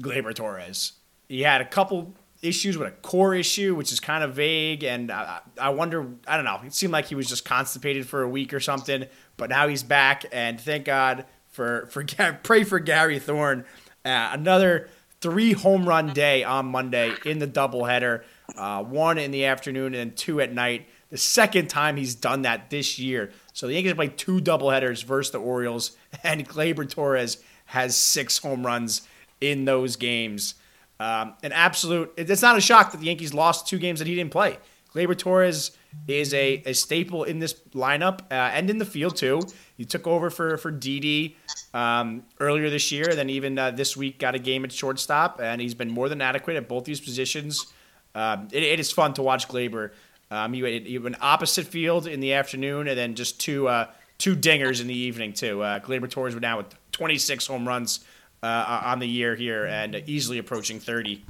[0.00, 0.92] Gleyber Torres.
[1.28, 5.10] He had a couple issues with a core issue, which is kind of vague, and
[5.10, 6.06] I, I, wonder.
[6.26, 6.60] I don't know.
[6.64, 9.82] It seemed like he was just constipated for a week or something, but now he's
[9.82, 12.04] back, and thank God for for
[12.42, 13.64] pray for Gary Thorne.
[14.04, 14.88] Uh, another
[15.20, 18.22] three home run day on Monday in the doubleheader,
[18.56, 20.88] uh, one in the afternoon and two at night.
[21.10, 23.32] The second time he's done that this year.
[23.52, 28.64] So the Yankees played two doubleheaders versus the Orioles, and Gleyber Torres has six home
[28.64, 29.02] runs
[29.40, 30.54] in those games.
[31.00, 32.12] Um, an absolute.
[32.16, 34.58] It's not a shock that the Yankees lost two games that he didn't play.
[34.94, 35.72] Gleyber Torres
[36.06, 39.42] is a, a staple in this lineup uh, and in the field too.
[39.76, 41.36] He took over for for Didi
[41.72, 45.60] um, earlier this year, then even uh, this week got a game at shortstop, and
[45.60, 47.66] he's been more than adequate at both these positions.
[48.14, 49.92] Um, it, it is fun to watch Gleyber
[50.30, 53.68] um, you, had, you had an opposite field in the afternoon, and then just two
[53.68, 53.86] uh,
[54.18, 55.62] two dingers in the evening too.
[55.62, 58.04] Uh, Gleyber Torres were now with 26 home runs
[58.42, 61.24] uh, on the year here, and easily approaching 30.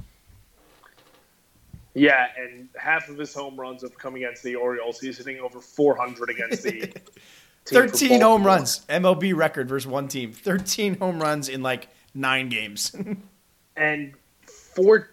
[1.93, 4.99] Yeah, and half of his home runs have come against the Orioles.
[4.99, 6.91] He's hitting over 400 against the.
[7.65, 10.31] 13 home runs, MLB record versus one team.
[10.31, 12.95] 13 home runs in like nine games.
[13.77, 14.13] and
[14.47, 15.11] four,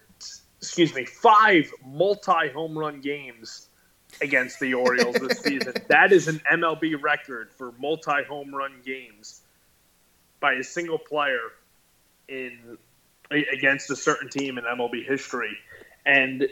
[0.59, 3.66] excuse me, five multi home run games
[4.21, 5.73] against the Orioles this season.
[5.87, 9.41] That is an MLB record for multi home run games
[10.39, 11.39] by a single player
[12.27, 12.77] in
[13.31, 15.57] against a certain team in MLB history.
[16.05, 16.47] And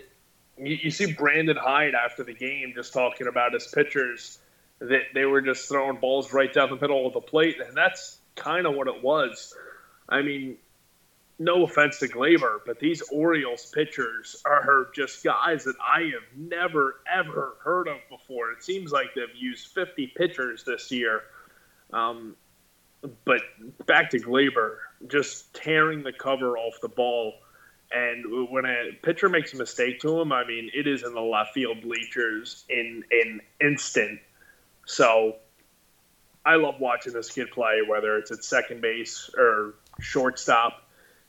[0.57, 4.39] you, you see Brandon Hyde after the game just talking about his pitchers
[4.79, 8.19] that they were just throwing balls right down the middle of the plate, and that's
[8.35, 9.55] kind of what it was.
[10.07, 10.57] I mean,
[11.37, 17.01] no offense to Gleyber, but these Orioles pitchers are just guys that I have never,
[17.13, 18.51] ever heard of before.
[18.51, 21.23] It seems like they've used 50 pitchers this year.
[21.91, 22.35] Um,
[23.25, 23.41] but
[23.85, 27.33] back to Gleyber, just tearing the cover off the ball.
[27.91, 31.21] And when a pitcher makes a mistake to him, I mean, it is in the
[31.21, 34.19] left field bleachers in an instant.
[34.85, 35.35] So
[36.45, 40.84] I love watching this kid play, whether it's at second base or shortstop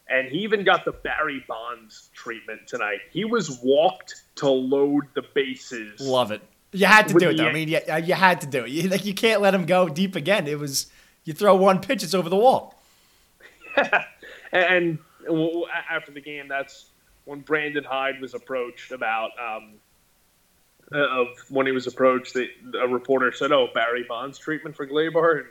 [0.08, 2.98] and he even got the Barry Bonds treatment tonight.
[3.10, 6.00] He was walked to load the bases.
[6.00, 6.42] Love it.
[6.72, 7.46] You had to do it though.
[7.46, 8.70] I mean, you, you had to do it.
[8.70, 10.46] You, like you can't let him go deep again.
[10.46, 10.88] It was
[11.24, 12.80] you throw one pitch, it's over the wall.
[14.52, 14.98] and
[15.90, 16.86] after the game, that's
[17.24, 19.74] when Brandon Hyde was approached about um,
[20.92, 22.34] of when he was approached.
[22.34, 22.48] The,
[22.80, 25.48] a reporter said, "Oh, Barry Bonds treatment for Gleyber," and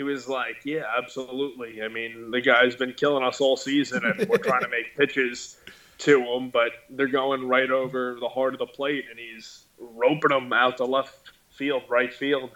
[0.00, 1.82] he was like, "Yeah, absolutely.
[1.82, 5.58] I mean, the guy's been killing us all season, and we're trying to make pitches
[5.98, 10.30] to him, but they're going right over the heart of the plate, and he's roping
[10.30, 12.50] them out to left field, right field,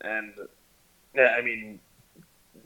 [0.00, 0.34] and
[1.14, 1.78] yeah, I mean."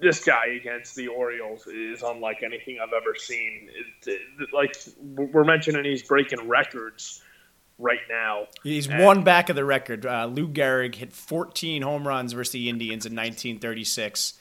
[0.01, 3.69] This guy against the Orioles is unlike anything I've ever seen.
[4.05, 4.09] It,
[4.41, 7.23] it, like we're mentioning, he's breaking records
[7.83, 8.47] right now.
[8.63, 10.07] He's and, one back of the record.
[10.07, 14.35] Uh, Lou Gehrig hit 14 home runs versus the Indians in 1936.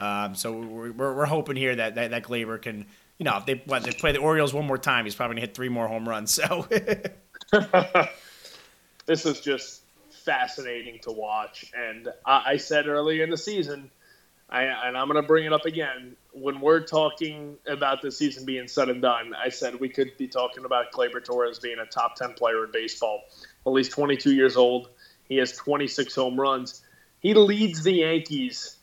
[0.00, 2.86] Um, so we're, we're, we're, hoping here that, that that Gleyber can,
[3.18, 5.46] you know, if they what, they play the Orioles one more time, he's probably gonna
[5.46, 6.32] hit three more home runs.
[6.32, 6.66] So
[9.06, 11.72] this is just fascinating to watch.
[11.74, 13.90] And I, I said earlier in the season
[14.48, 16.16] I, and I'm going to bring it up again.
[16.36, 20.28] When we're talking about the season being said and done, I said we could be
[20.28, 23.22] talking about Gleyber Torres being a top 10 player in baseball.
[23.64, 24.90] Well, he's 22 years old.
[25.28, 26.82] He has 26 home runs.
[27.20, 28.76] He leads the Yankees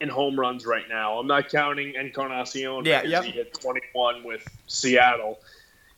[0.00, 1.18] in home runs right now.
[1.18, 3.24] I'm not counting Encarnacion Yeah, because yep.
[3.24, 5.38] he hit 21 with Seattle.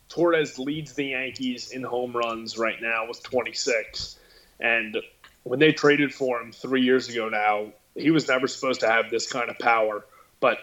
[0.09, 4.19] Torres leads the Yankees in home runs right now with 26.
[4.59, 4.97] And
[5.45, 9.09] when they traded for him three years ago now, he was never supposed to have
[9.09, 10.05] this kind of power,
[10.41, 10.59] but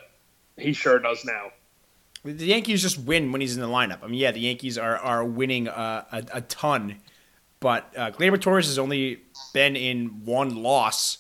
[0.58, 1.52] he sure does now.
[2.26, 4.00] The Yankees just win when he's in the lineup.
[4.02, 7.02] I mean, yeah, the Yankees are are winning uh, a, a ton,
[7.60, 9.22] but uh, Gleyber Torres has only
[9.54, 11.18] been in one loss,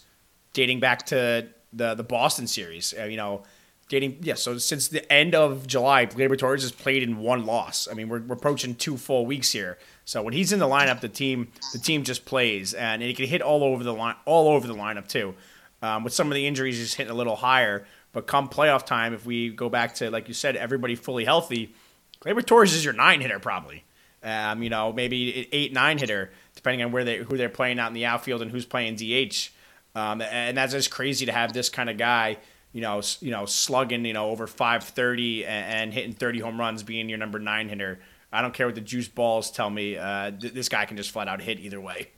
[0.53, 2.93] dating back to the the Boston series.
[2.97, 3.43] Uh, you know,
[3.89, 4.35] dating yeah.
[4.35, 7.87] So since the end of July, Gleyber Torres has played in one loss.
[7.91, 9.77] I mean, we're, we're approaching two full weeks here.
[10.05, 13.25] So when he's in the lineup, the team the team just plays, and he can
[13.25, 15.35] hit all over the line, all over the lineup too.
[15.81, 17.85] Um, with some of the injuries, he's hitting a little higher.
[18.13, 21.75] But come playoff time, if we go back to like you said, everybody fully healthy,
[22.21, 23.83] Gleyber Torres is your nine hitter probably.
[24.23, 27.87] Um, you know, maybe eight nine hitter depending on where they who they're playing out
[27.87, 29.49] in the outfield and who's playing DH.
[29.95, 32.37] Um, and that's just crazy to have this kind of guy,
[32.71, 36.81] you know, you know, slugging, you know, over 530 and, and hitting 30 home runs,
[36.83, 37.99] being your number nine hitter.
[38.31, 39.97] I don't care what the juice balls tell me.
[39.97, 42.07] Uh, th- this guy can just flat out hit either way.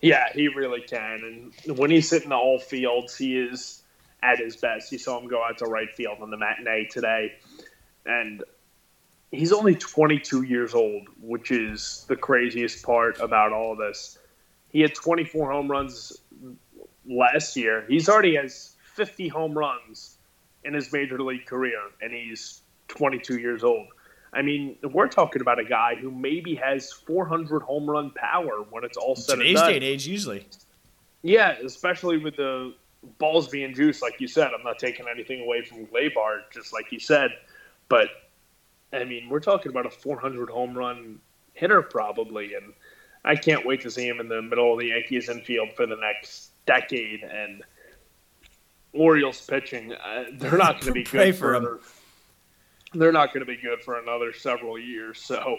[0.00, 1.52] Yeah, he really can.
[1.66, 3.77] And when he's hitting the all fields, he is
[4.22, 4.90] at his best.
[4.92, 7.34] You saw him go out to right field on the matinee today.
[8.06, 8.42] And
[9.30, 14.18] he's only 22 years old, which is the craziest part about all of this.
[14.68, 16.12] He had 24 home runs
[17.06, 17.84] last year.
[17.88, 20.16] He's already has 50 home runs
[20.64, 23.86] in his major league career, and he's 22 years old.
[24.32, 28.84] I mean, we're talking about a guy who maybe has 400 home run power when
[28.84, 29.70] it's all said and Today's done.
[29.70, 30.46] day and age, usually.
[31.22, 32.74] Yeah, especially with the
[33.18, 34.50] balls being juiced, like you said.
[34.56, 37.30] I'm not taking anything away from Gleyber, just like you said.
[37.88, 38.08] But,
[38.92, 41.20] I mean, we're talking about a 400 home run
[41.54, 42.54] hitter probably.
[42.54, 42.72] And
[43.24, 45.96] I can't wait to see him in the middle of the Yankees infield for the
[45.96, 47.22] next decade.
[47.22, 47.62] And
[48.92, 51.64] Orioles pitching, uh, they're not going to be good for for him.
[51.64, 51.80] another.
[52.94, 55.20] They're not going to be good for another several years.
[55.20, 55.58] So,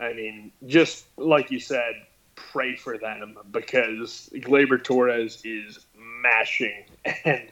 [0.00, 1.94] I mean, just like you said,
[2.34, 6.84] pray for them because Gleyber Torres is mashing.
[7.24, 7.48] And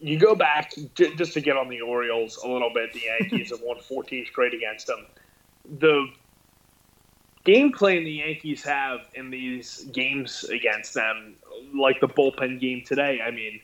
[0.00, 2.92] you go back just to get on the Orioles a little bit.
[2.92, 5.06] The Yankees have won 14 straight against them.
[5.78, 6.08] The
[7.44, 11.34] game plan the Yankees have in these games against them,
[11.74, 13.60] like the bullpen game today, I mean,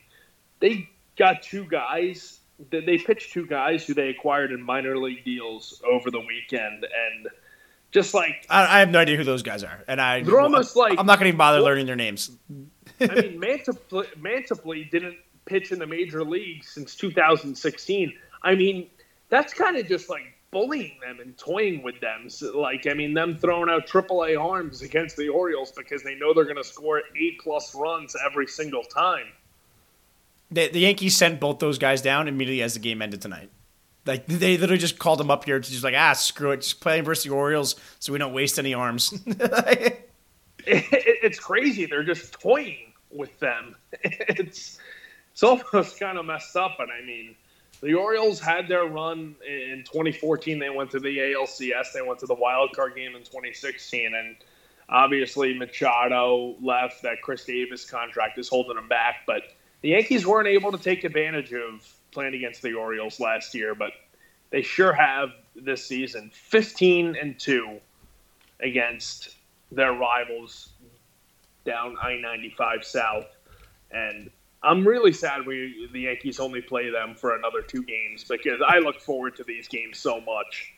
[0.59, 2.39] they got two guys.
[2.71, 7.27] They pitched two guys who they acquired in minor league deals over the weekend, and
[7.91, 10.75] just like I, I have no idea who those guys are, and I They're almost
[10.75, 12.31] like- I'm not going to even bother learning their names.
[13.01, 18.13] I mean, Mantiply, Mantiply didn't pitch in the major leagues since 2016.
[18.41, 18.89] I mean,
[19.29, 22.29] that's kind of just like bullying them and toying with them.
[22.29, 26.33] So, like, I mean, them throwing out AAA arms against the Orioles because they know
[26.33, 29.25] they're going to score eight plus runs every single time.
[30.51, 33.49] The, the Yankees sent both those guys down immediately as the game ended tonight.
[34.05, 36.79] Like they literally just called them up here to just like ah screw it, just
[36.79, 39.13] play versus the Orioles so we don't waste any arms.
[39.25, 40.09] It,
[40.67, 41.85] it, it's crazy.
[41.85, 43.75] They're just toying with them.
[44.03, 44.79] It's
[45.31, 46.77] it's almost kind of messed up.
[46.79, 47.35] And I mean,
[47.81, 50.59] the Orioles had their run in 2014.
[50.59, 51.91] They went to the ALCS.
[51.93, 54.37] They went to the wild card game in 2016, and
[54.87, 57.01] obviously Machado left.
[57.01, 59.23] That Chris Davis contract is holding them back.
[59.27, 59.43] But
[59.81, 63.91] the Yankees weren't able to take advantage of playing against the Orioles last year, but
[64.49, 66.31] they sure have this season.
[66.33, 67.79] 15 and two
[68.61, 69.35] against
[69.71, 70.69] their rivals
[71.65, 73.27] down I 95 South.
[73.91, 74.31] And
[74.63, 78.79] I'm really sad we the Yankees only play them for another two games because I
[78.79, 80.73] look forward to these games so much.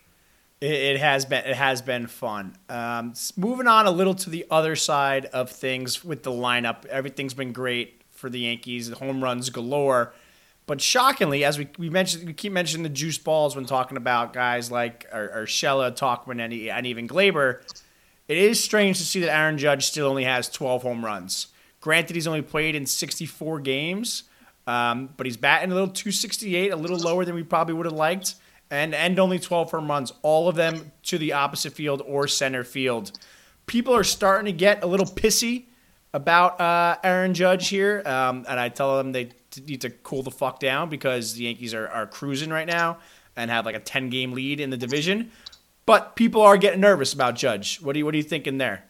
[0.59, 2.57] It, has been it has been fun.
[2.67, 7.35] Um, moving on a little to the other side of things with the lineup, everything's
[7.35, 8.89] been great for the Yankees.
[8.89, 10.13] Home runs galore,
[10.67, 14.33] but shockingly, as we, we mentioned, we keep mentioning the juice balls when talking about
[14.33, 17.61] guys like or, Shella, Tauchman, and, and even Gleyber.
[18.27, 21.47] It is strange to see that Aaron Judge still only has 12 home runs.
[21.79, 24.23] Granted, he's only played in 64 games,
[24.67, 27.95] um, but he's batting a little 268, a little lower than we probably would have
[27.95, 28.35] liked,
[28.69, 32.65] and and only 12 home runs, all of them to the opposite field or center
[32.65, 33.17] field.
[33.67, 35.67] People are starting to get a little pissy
[36.13, 40.23] about uh, Aaron Judge here, um, and I tell them they t- need to cool
[40.23, 42.97] the fuck down because the Yankees are, are cruising right now
[43.35, 45.31] and have like a 10 game lead in the division.
[45.85, 47.79] But people are getting nervous about Judge.
[47.81, 48.83] What do you what are you thinking there?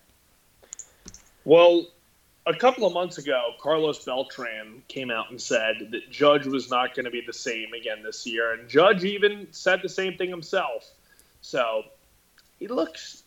[1.45, 1.85] Well,
[2.47, 6.95] a couple of months ago, Carlos Beltran came out and said that Judge was not
[6.95, 10.29] going to be the same again this year, and Judge even said the same thing
[10.29, 10.91] himself.
[11.41, 11.83] So
[12.57, 13.23] he looks,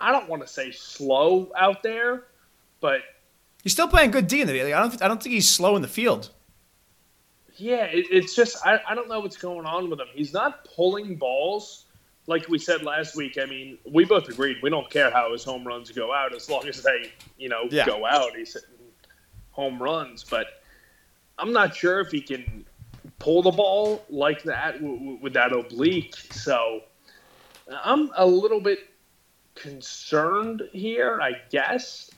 [0.00, 2.24] I don't want to say slow out there,
[2.80, 3.00] but
[3.62, 4.72] he's still playing good D in the field.
[4.72, 6.30] I don't, I don't think he's slow in the field.
[7.56, 10.08] Yeah, it, it's just I, I don't know what's going on with him.
[10.14, 11.86] He's not pulling balls
[12.26, 15.44] like we said last week, I mean, we both agreed we don't care how his
[15.44, 17.86] home runs go out as long as they, you know, yeah.
[17.86, 18.36] go out.
[18.36, 18.68] He's hitting
[19.50, 20.62] home runs, but
[21.38, 22.64] I'm not sure if he can
[23.18, 26.14] pull the ball like that w- with that oblique.
[26.30, 26.82] So
[27.84, 28.78] I'm a little bit
[29.54, 32.10] concerned here, I guess,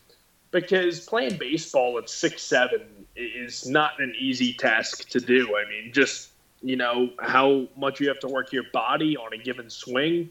[0.50, 5.56] because playing baseball at six seven is not an easy task to do.
[5.56, 6.30] I mean, just
[6.64, 10.30] you know, how much you have to work your body on a given swing.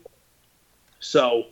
[1.00, 1.46] So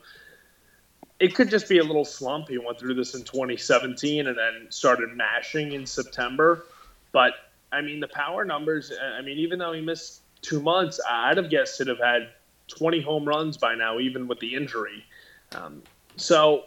[1.20, 2.50] it could just be a little slump.
[2.50, 6.66] He went through this in 2017 and then started mashing in September.
[7.12, 7.34] But
[7.72, 11.52] I mean, the power numbers, I mean, even though he missed two months, I'd have
[11.52, 12.30] guessed he'd have had
[12.68, 15.06] 20 home runs by now, even with the injury.
[15.56, 15.84] Um,
[16.16, 16.64] so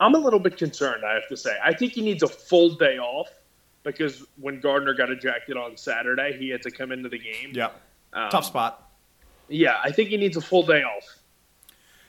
[0.00, 1.58] I'm a little bit concerned, I have to say.
[1.62, 3.28] I think he needs a full day off
[3.82, 7.52] because when Gardner got ejected on Saturday, he had to come into the game.
[7.52, 7.70] Yeah,
[8.12, 8.90] um, tough spot.
[9.48, 11.04] Yeah, I think he needs a full day off.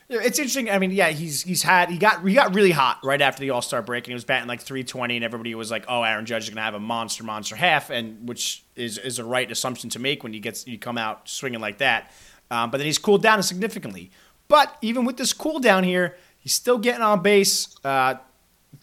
[0.08, 0.70] It's interesting.
[0.70, 3.50] I mean, yeah, he's he's had he got he got really hot right after the
[3.50, 6.26] All Star break, and he was batting like 320, and everybody was like, "Oh, Aaron
[6.26, 9.50] Judge is going to have a monster, monster half," and which is is a right
[9.50, 12.12] assumption to make when you get you come out swinging like that.
[12.50, 14.10] Um, but then he's cooled down significantly.
[14.48, 17.74] But even with this cool down here, he's still getting on base.
[17.82, 18.16] Uh,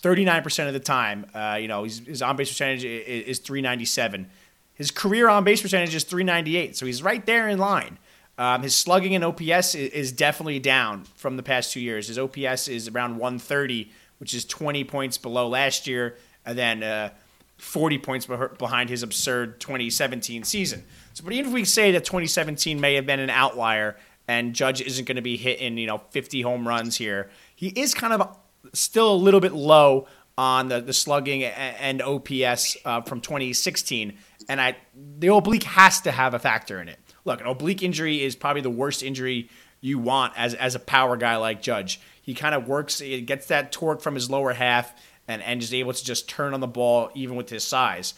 [0.01, 1.25] 39% of the time.
[1.33, 4.29] Uh, you know, his on base percentage is, is 397.
[4.73, 6.77] His career on base percentage is 398.
[6.77, 7.97] So he's right there in line.
[8.37, 12.07] Um, his slugging and OPS is, is, definitely down from the past two years.
[12.07, 16.15] His OPS is around 130, which is 20 points below last year,
[16.45, 17.09] and then uh,
[17.57, 18.25] 40 points
[18.57, 20.83] behind his absurd 2017 season.
[21.13, 23.97] So, but even if we say that 2017 may have been an outlier
[24.29, 27.93] and Judge isn't going to be hitting, you know, 50 home runs here, he is
[27.93, 28.37] kind of
[28.73, 30.07] still a little bit low
[30.37, 34.17] on the, the slugging and OPS uh, from 2016.
[34.47, 36.97] And I the oblique has to have a factor in it.
[37.25, 39.49] Look, an oblique injury is probably the worst injury
[39.81, 41.99] you want as, as a power guy like Judge.
[42.21, 44.93] He kind of works, he gets that torque from his lower half
[45.27, 48.13] and, and is able to just turn on the ball even with his size.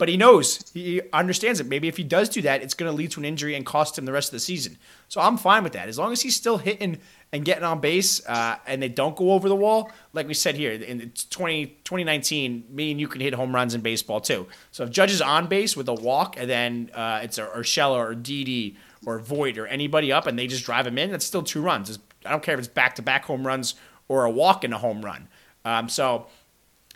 [0.00, 1.66] But he knows, he understands it.
[1.66, 3.98] Maybe if he does do that, it's going to lead to an injury and cost
[3.98, 4.78] him the rest of the season.
[5.08, 5.90] So I'm fine with that.
[5.90, 7.00] As long as he's still hitting
[7.32, 10.54] and getting on base uh, and they don't go over the wall, like we said
[10.54, 14.46] here, in 20, 2019, me and you can hit home runs in baseball too.
[14.70, 17.98] So if Judge is on base with a walk and then uh, it's a Urshela
[17.98, 21.42] or Didi or Voit or anybody up and they just drive him in, that's still
[21.42, 21.90] two runs.
[21.90, 23.74] It's, I don't care if it's back to back home runs
[24.08, 25.28] or a walk in a home run.
[25.66, 26.26] Um, so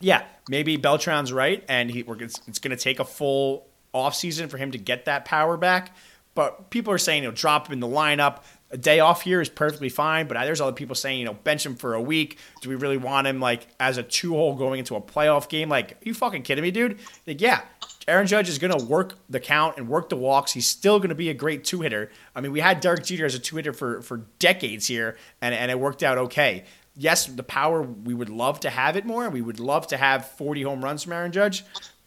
[0.00, 4.58] yeah, maybe Beltran's right, and he, it's, it's going to take a full offseason for
[4.58, 5.94] him to get that power back.
[6.34, 8.42] But people are saying, you know, drop him in the lineup.
[8.72, 10.26] A day off here is perfectly fine.
[10.26, 12.38] But there's other people saying, you know, bench him for a week.
[12.60, 15.68] Do we really want him like as a two hole going into a playoff game?
[15.68, 16.98] Like, are you fucking kidding me, dude?
[17.24, 17.60] Like, yeah,
[18.08, 20.52] Aaron Judge is going to work the count and work the walks.
[20.52, 22.10] He's still going to be a great two hitter.
[22.34, 25.54] I mean, we had Derek Jeter as a two hitter for, for decades here, and,
[25.54, 26.64] and it worked out okay
[26.96, 29.28] yes, the power we would love to have it more.
[29.28, 31.64] We would love to have 40 home runs from Aaron Judge,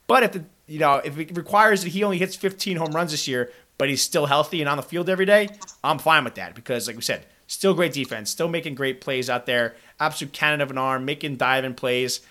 [0.08, 3.12] but if the you know if it requires that he only hits 15 home runs
[3.12, 5.50] this year, but he's still healthy and on the field every day,
[5.84, 9.30] I'm fine with that because, like we said, still great defense, still making great plays
[9.30, 12.22] out there, absolute cannon of an arm, making diving plays.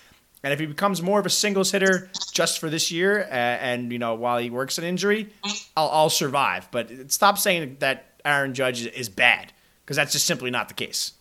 [0.43, 3.91] And if he becomes more of a singles hitter just for this year, uh, and
[3.93, 5.31] you know while he works an injury,
[5.77, 6.69] I'll, I'll survive.
[6.71, 9.53] But stop saying that Aaron Judge is bad
[9.85, 11.13] because that's just simply not the case.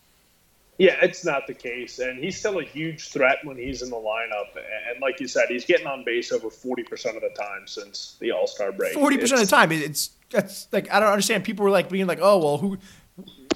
[0.78, 3.96] Yeah, it's not the case, and he's still a huge threat when he's in the
[3.96, 4.58] lineup.
[4.90, 8.18] And like you said, he's getting on base over forty percent of the time since
[8.20, 8.94] the All Star break.
[8.94, 11.46] Forty percent of the time, it's that's like I don't understand.
[11.46, 12.78] People were like being like, "Oh, well, who?"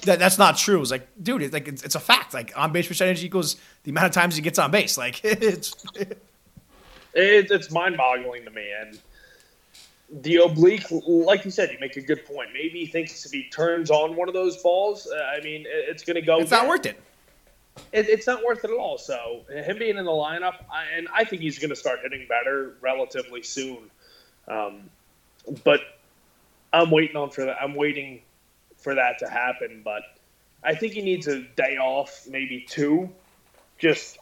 [0.04, 0.80] That, that's not true.
[0.80, 2.32] It's like, dude, it's like it's, it's a fact.
[2.32, 4.96] Like on base percentage equals the amount of times he gets on base.
[4.96, 8.66] Like it's it, it's mind boggling to me.
[8.80, 8.98] And
[10.22, 12.48] the oblique, like you said, you make a good point.
[12.54, 16.02] Maybe he thinks if he turns on one of those balls, uh, I mean, it's
[16.02, 16.38] going to go.
[16.38, 16.98] It's not worth it
[17.92, 18.98] it, it's not worth it at all.
[18.98, 22.26] So him being in the lineup, I, and I think he's going to start hitting
[22.28, 23.90] better relatively soon.
[24.48, 24.90] Um,
[25.64, 25.80] but
[26.72, 27.56] I'm waiting on for that.
[27.60, 28.22] I'm waiting
[28.76, 29.82] for that to happen.
[29.84, 30.02] But
[30.62, 33.10] I think he needs a day off, maybe two.
[33.78, 34.18] Just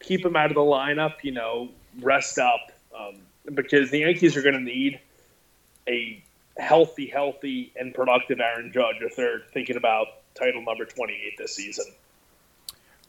[0.00, 1.14] keep him out of the lineup.
[1.22, 1.68] You know,
[2.00, 3.16] rest up um,
[3.52, 5.00] because the Yankees are going to need
[5.88, 6.22] a
[6.56, 11.86] healthy, healthy, and productive Aaron Judge if they're thinking about title number 28 this season.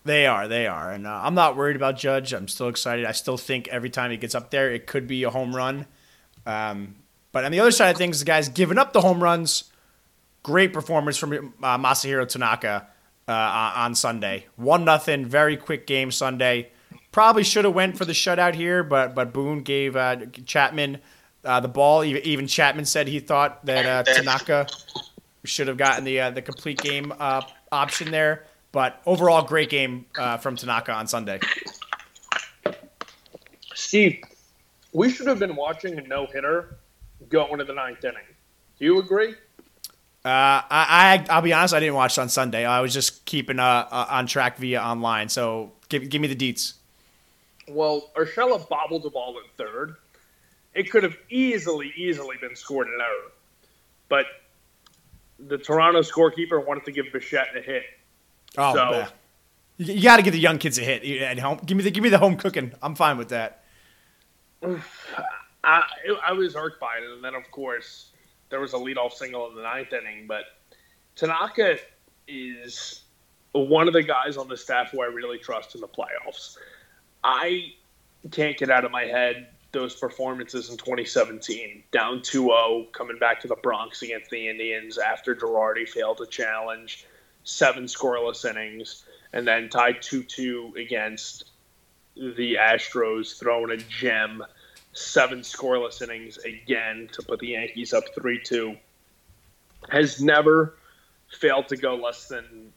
[0.06, 2.34] They are, they are, and uh, I'm not worried about Judge.
[2.34, 3.06] I'm still excited.
[3.06, 5.86] I still think every time he gets up there, it could be a home run.
[6.46, 6.96] Um,
[7.32, 9.72] but on the other side of things, the guy's giving up the home runs.
[10.44, 12.88] Great performance from uh, Masahiro Tanaka
[13.30, 14.46] uh, on Sunday.
[14.58, 16.72] One nothing, very quick game Sunday.
[17.14, 21.00] Probably should have went for the shutout here, but but Boone gave uh, Chapman
[21.46, 22.04] uh, the ball.
[22.04, 24.68] Even Chapman said he thought that uh, Tanaka
[25.46, 27.14] should have gotten the the complete game
[27.72, 28.46] option there.
[28.74, 31.40] But overall, great game uh, from Tanaka on Sunday.
[33.74, 34.22] Steve,
[34.92, 36.78] we should have been watching a no hitter
[37.30, 38.24] going to the ninth inning.
[38.80, 39.36] Do you agree?
[40.26, 42.66] Uh, I, I will be honest, I didn't watch on Sunday.
[42.66, 45.30] I was just keeping uh, uh, on track via online.
[45.30, 46.74] So give give me the deets.
[47.68, 49.96] Well, Urshela bobbled the ball at third.
[50.74, 53.32] It could have easily, easily been scored an error,
[54.10, 54.26] but
[55.38, 57.84] the Toronto scorekeeper wanted to give Bichette a hit.
[58.58, 59.08] Oh, so, yeah.
[59.78, 61.60] you, you got to give the young kids a hit at home.
[61.66, 62.74] Give me the give me the home cooking.
[62.82, 63.64] I'm fine with that.
[65.66, 65.84] I,
[66.28, 68.12] I was irked by it, and then of course
[68.50, 70.44] there was a leadoff single in the ninth inning, but
[71.16, 71.78] Tanaka
[72.28, 73.04] is
[73.54, 76.58] one of the guys on the staff who I really trust in the playoffs.
[77.24, 77.74] I
[78.32, 83.48] can't get out of my head those performances in 2017, down 2-0, coming back to
[83.48, 87.06] the Bronx against the Indians after Girardi failed to challenge,
[87.44, 91.46] seven scoreless innings, and then tied 2-2 against
[92.16, 94.44] the Astros, throwing a gem–
[94.94, 98.76] seven scoreless innings again to put the Yankees up 3 2.
[99.90, 100.78] Has never
[101.40, 102.72] failed to go less than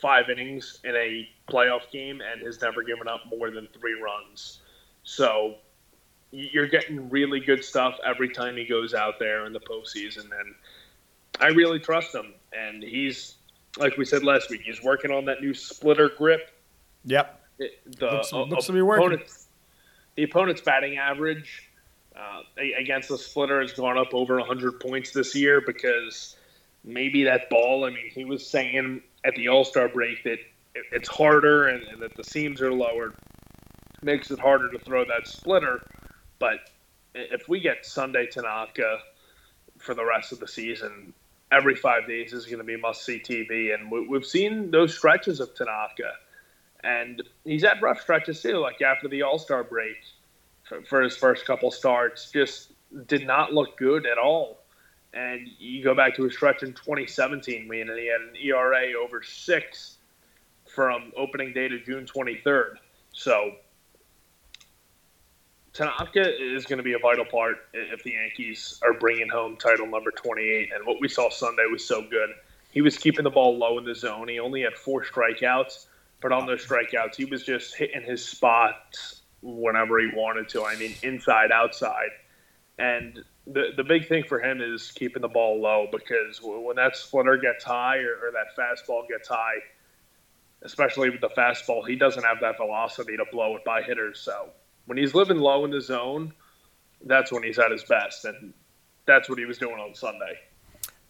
[0.00, 4.60] five innings in a playoff game and has never given up more than three runs.
[5.04, 5.56] So
[6.30, 10.30] you're getting really good stuff every time he goes out there in the postseason.
[10.40, 10.54] And
[11.38, 12.32] I really trust him.
[12.52, 13.34] And he's,
[13.78, 16.50] like we said last week, he's working on that new splitter grip.
[17.04, 17.40] Yep.
[17.58, 19.20] It, the looks, looks to be working
[20.14, 21.70] the opponent's batting average
[22.16, 22.40] uh,
[22.78, 26.36] against the splitter has gone up over 100 points this year because
[26.84, 30.38] maybe that ball, I mean, he was saying at the All Star break that
[30.74, 33.14] it's harder and, and, that the seams are lower,
[34.02, 35.86] makes it harder to throw that splitter.
[36.38, 36.70] But
[37.14, 38.98] if we get Sunday Tanaka
[39.78, 41.12] for the rest of the season,
[41.52, 43.74] every five days is going to be must see TV.
[43.74, 46.12] And we, we've seen those stretches of Tanaka
[46.84, 49.96] and he's had rough stretches too, like after the All Star break
[50.64, 52.72] for, for, his first couple starts, just
[53.06, 54.58] did not look good at all.
[55.14, 58.92] And you go back to his stretch in 2017, man, and he had an ERA
[59.00, 59.98] over six
[60.66, 62.76] from opening day to June 23rd.
[63.12, 63.52] So
[65.72, 69.86] Tanaka is going to be a vital part if the Yankees are bringing home title
[69.86, 70.70] number 28.
[70.74, 72.30] And what we saw Sunday was so good.
[72.70, 74.28] He was keeping the ball low in the zone.
[74.28, 75.86] He only had four strikeouts
[76.22, 80.64] but on those strikeouts, he was just hitting his spots whenever he wanted to.
[80.64, 82.10] I mean, inside, outside.
[82.78, 86.96] And the the big thing for him is keeping the ball low because when that
[86.96, 89.56] splitter gets high or, or that fastball gets high,
[90.62, 94.20] especially with the fastball, he doesn't have that velocity to blow it by hitters.
[94.20, 94.50] So
[94.86, 96.32] when he's living low in the zone,
[97.04, 98.52] that's when he's at his best, and
[99.06, 100.38] that's what he was doing on Sunday.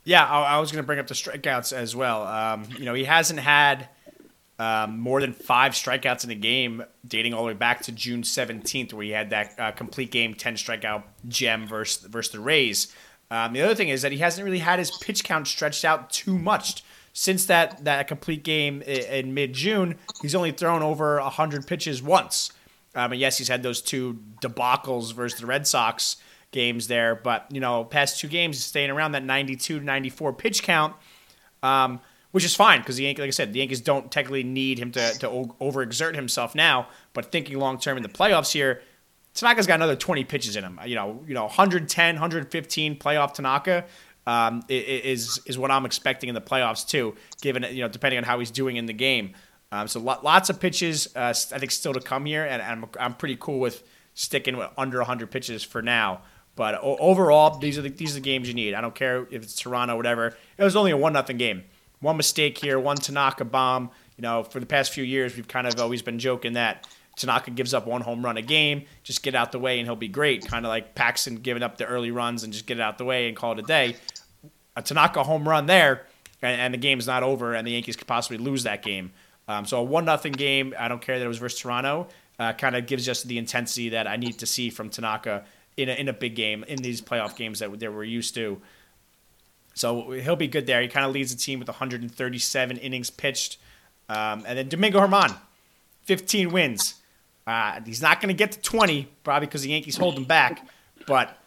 [0.05, 2.27] Yeah, I, I was going to bring up the strikeouts as well.
[2.27, 3.89] Um, you know, he hasn't had–
[4.63, 8.23] um, more than five strikeouts in a game, dating all the way back to June
[8.23, 12.95] 17th, where he had that uh, complete game 10 strikeout gem versus, versus the Rays.
[13.31, 16.11] Um, the other thing is that he hasn't really had his pitch count stretched out
[16.11, 16.85] too much.
[17.13, 22.01] Since that, that complete game in, in mid June, he's only thrown over 100 pitches
[22.01, 22.53] once.
[22.95, 26.17] Um, yes, he's had those two debacles versus the Red Sox
[26.51, 30.63] games there, but, you know, past two games, staying around that 92 to 94 pitch
[30.63, 30.95] count.
[31.63, 32.01] Um,
[32.33, 34.91] which is fine because the Yankees, like I said, the Yankees don't technically need him
[34.93, 35.29] to, to
[35.61, 36.89] overexert himself now.
[37.13, 38.83] But thinking long term in the playoffs here,
[39.35, 40.81] Tanaka's got another 20 pitches in him.
[40.85, 43.85] You know, you know, 110, 115 playoff Tanaka
[44.27, 47.15] um, is is what I'm expecting in the playoffs too.
[47.41, 49.35] Given you know, depending on how he's doing in the game.
[49.73, 53.15] Um, so lots of pitches, uh, I think, still to come here, and I'm, I'm
[53.15, 53.83] pretty cool with
[54.15, 56.21] sticking with under 100 pitches for now.
[56.55, 58.75] But overall, these are the, these are the games you need.
[58.75, 60.37] I don't care if it's Toronto, whatever.
[60.59, 61.65] It was only a one nothing game
[62.03, 63.91] one mistake here, one Tanaka bomb.
[64.19, 67.51] You know, for the past few years, we've kind of always been joking that Tanaka
[67.51, 70.09] gives up one home run a game, just get out the way and he'll be
[70.09, 70.47] great.
[70.47, 73.05] Kind of like Paxton giving up the early runs and just get it out the
[73.05, 73.97] way and call it a day.
[74.77, 76.07] A Tanaka home run there,
[76.41, 79.13] and, and the game's not over, and the Yankees could possibly lose that game.
[79.53, 80.75] Um, so a one nothing game.
[80.79, 82.09] I don't care that it was versus Toronto.
[82.39, 85.45] Uh, kind of gives us the intensity that I need to see from Tanaka
[85.77, 88.61] in a, in a big game in these playoff games that, that we're used to.
[89.75, 90.81] So he'll be good there.
[90.83, 93.59] He kind of leads the team with 137 innings pitched.
[94.09, 95.37] Um, and then Domingo Germán,
[96.05, 96.95] 15 wins.
[97.47, 100.67] Uh, he's not going to get to 20, probably because the Yankees hold him back.
[101.07, 101.39] But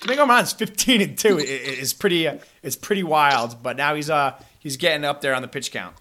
[0.00, 3.62] Domingo Germán's 15 and two is pretty uh, it's pretty wild.
[3.62, 5.94] But now he's uh he's getting up there on the pitch count.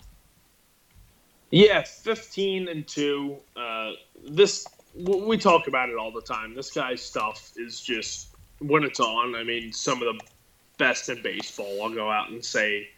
[1.52, 3.38] Yeah, 15 and two.
[3.58, 3.92] Uh,
[4.30, 6.56] this we talk about it all the time.
[6.56, 8.30] This guy's stuff is just
[8.60, 9.36] when it's on.
[9.36, 10.26] I mean, some of the
[10.78, 11.84] best in baseball.
[11.84, 12.90] I'll go out and say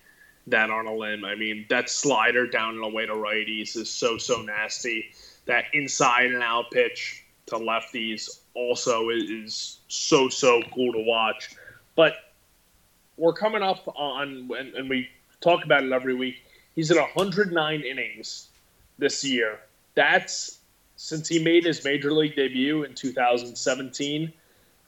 [0.47, 1.25] that on a limb.
[1.25, 5.05] I mean, that slider down and away to righties is so so nasty.
[5.45, 11.49] That inside and out pitch to lefties also is so so cool to watch.
[11.95, 12.13] But
[13.17, 15.07] we're coming up on, and, and we
[15.41, 16.35] talk about it every week.
[16.75, 18.47] He's at 109 innings
[18.97, 19.59] this year.
[19.95, 20.59] That's
[20.95, 24.33] since he made his major league debut in 2017.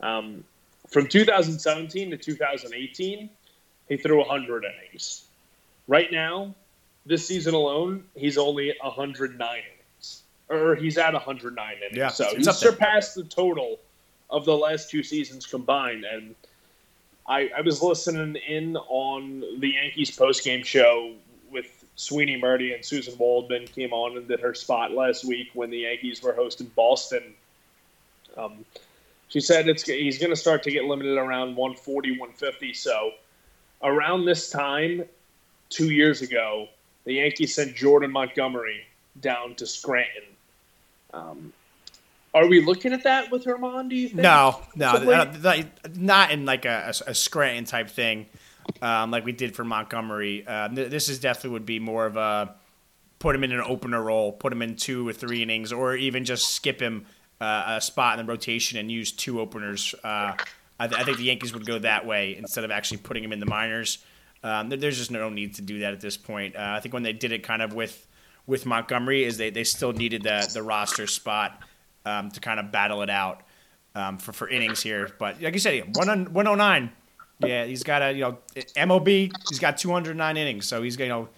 [0.01, 0.43] Um,
[0.89, 3.29] from 2017 to 2018,
[3.89, 5.25] he threw 100 innings.
[5.87, 6.55] Right now,
[7.05, 11.97] this season alone, he's only 109 innings, or he's at 109 innings.
[11.97, 13.79] Yeah, so he's surpassed the total
[14.29, 16.03] of the last two seasons combined.
[16.05, 16.35] And
[17.27, 21.13] I, I was listening in on the Yankees post-game show
[21.95, 25.69] with Sweeny Murti and Suzyn Waldman came on and did her spot last week when
[25.69, 27.33] the Yankees were hosting Boston.
[28.37, 28.65] Um,
[29.27, 32.73] she said it's he's going to start to get limited around 140, 150.
[32.73, 33.11] So
[33.81, 35.03] around this time,
[35.69, 36.67] two years ago,
[37.05, 38.85] the Yankees sent Jordan Montgomery
[39.21, 40.23] down to Scranton.
[41.13, 41.53] Um,
[42.33, 43.89] are we looking at that with Germán?
[43.89, 44.21] Do you think?
[44.21, 44.91] No, no,
[45.95, 48.25] not in like a, a, a Scranton type thing,
[48.81, 50.45] um, like we did for Montgomery.
[50.47, 52.55] Uh, this is definitely would be more of a
[53.19, 56.25] put him in an opener role, put him in two or three innings, or even
[56.25, 57.05] just skip him
[57.41, 59.95] uh, a spot in the rotation and use two openers.
[60.03, 60.33] Uh,
[60.79, 63.31] I, th- I, think the Yankees would go that way instead of actually putting him
[63.31, 63.99] in the minors.
[64.43, 66.55] Um, there's just no need to do that at this point.
[66.55, 68.07] Uh, I think when they did it kind of with
[68.45, 71.59] with Montgomery, is they, they still needed the the roster spot
[72.05, 73.41] um, to kind of battle it out
[73.95, 75.09] um, for for innings here.
[75.17, 76.91] But like you said, 109.
[77.39, 79.07] Yeah, he's got a you know MOB.
[79.07, 81.29] He's got 209 innings, so he's you know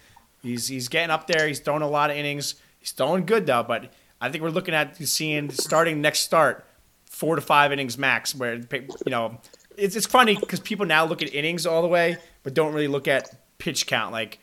[0.42, 1.46] he's he's getting up there.
[1.46, 2.54] He's throwing a lot of innings.
[2.78, 6.64] He's throwing good though, but I think we're looking at seeing starting next start
[7.06, 8.34] four to five innings max.
[8.34, 9.40] Where you know
[9.76, 12.88] it's it's funny because people now look at innings all the way, but don't really
[12.88, 14.12] look at pitch count.
[14.12, 14.38] Like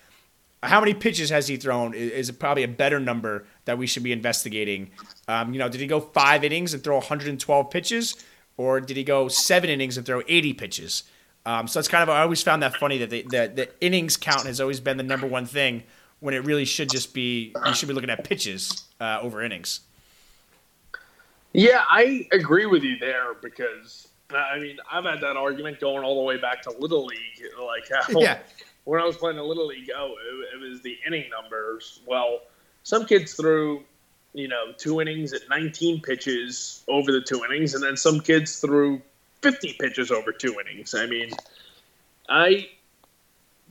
[0.64, 4.12] how many pitches has he thrown is, probably a better number that we should be
[4.12, 4.92] investigating.
[5.28, 8.16] Um, you know, did he go five innings and throw 112 pitches,
[8.58, 11.04] or did he go seven innings and throw 80 pitches?
[11.46, 14.18] Um, so it's kind of I always found that funny that the, the, the innings
[14.18, 15.84] count has always been the number one thing
[16.20, 19.82] when it really should just be you should be looking at pitches uh, over innings.
[21.54, 26.16] Yeah, I agree with you there because I mean I've had that argument going all
[26.16, 28.40] the way back to Little League, like how yeah.
[28.86, 30.16] when I was playing the Little League, oh,
[30.52, 32.02] it, it was the inning numbers.
[32.08, 32.42] Well,
[32.84, 33.84] some kids threw
[34.34, 38.60] you know two innings at 19 pitches over the two innings, and then some kids
[38.60, 39.02] threw
[39.42, 40.94] 50 pitches over two innings.
[40.94, 41.30] I mean,
[42.28, 42.70] I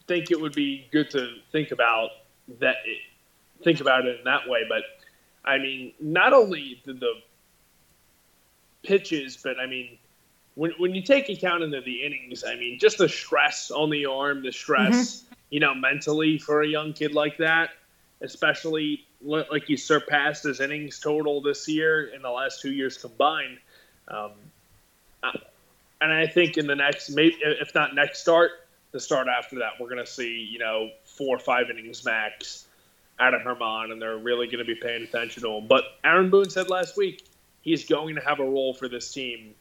[0.07, 2.11] think it would be good to think about
[2.61, 2.77] that
[3.63, 4.63] think about it in that way.
[4.69, 4.83] But
[5.45, 7.13] I mean, not only the, the
[8.83, 9.99] pitches, but I mean,
[10.55, 14.07] when when you take account into the innings, I mean, just the stress on the
[14.07, 15.35] arm, the stress, mm-hmm.
[15.51, 17.71] you know, mentally for a young kid like that,
[18.21, 23.59] especially like he surpassed his innings total this year in the last two years combined.
[24.07, 24.33] Um,
[26.05, 28.51] and I think in the next, maybe if not next start,
[28.93, 32.67] the start after that, we're going to see you know four or five innings max
[33.19, 35.67] out of Germán, and they're really going to be paying attention to him.
[35.67, 37.25] But Aaron Boone said last week
[37.63, 39.55] he's going to have a role for this team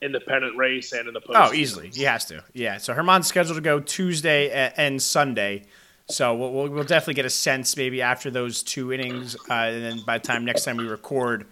[0.00, 1.38] in the pennant race and in the post.
[1.38, 2.42] Oh, easily, he has to.
[2.52, 2.78] Yeah.
[2.78, 5.64] So Germán's scheduled to go Tuesday and Sunday.
[6.06, 10.00] So we'll, we'll, definitely get a sense maybe after those two innings, uh, and then
[10.04, 11.46] by the time next time we record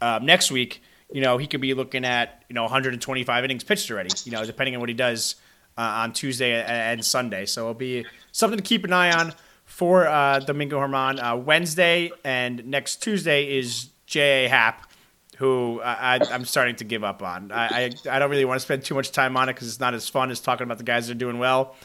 [0.00, 0.80] uh, next week,
[1.12, 4.10] you know, he could be looking at you know 125 innings pitched already.
[4.24, 5.36] You know, depending on what he does
[5.76, 7.46] uh, on Tuesday and Sunday.
[7.46, 9.32] So it'll be something to keep an eye on
[9.64, 11.22] for uh, Domingo Germán.
[11.22, 14.48] Uh, Wednesday and next Tuesday is J.A.
[14.48, 14.90] Happ,
[15.36, 17.52] who I, am starting to give up on.
[17.52, 19.80] I, I, I, don't really want to spend too much time on it because it's
[19.80, 21.76] not as fun as talking about the guys that are doing well.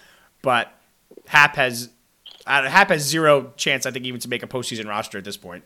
[0.41, 0.73] But
[1.27, 1.89] Happ has
[2.47, 5.37] uh, Happ has zero chance, I think, even to make a postseason roster at this
[5.37, 5.63] point.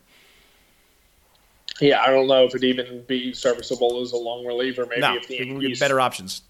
[1.80, 4.86] Yeah, I don't know if it'd even be serviceable as a long reliever.
[4.86, 6.42] Maybe no, if the Yankees better options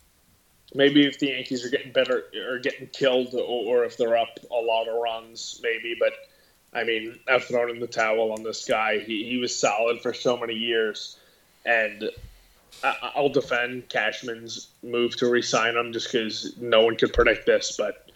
[0.73, 3.41] maybe if the Yankees are getting better or getting killed, or,
[3.79, 5.95] or, if they're up a lot of runs, maybe.
[5.99, 6.13] But
[6.73, 8.99] I mean, I've thrown in the towel on this guy.
[8.99, 11.17] He he was solid for so many years,
[11.65, 12.09] and
[12.83, 17.75] I, will defend Cashman's move to resign him just because no one could predict this,
[17.77, 18.11] but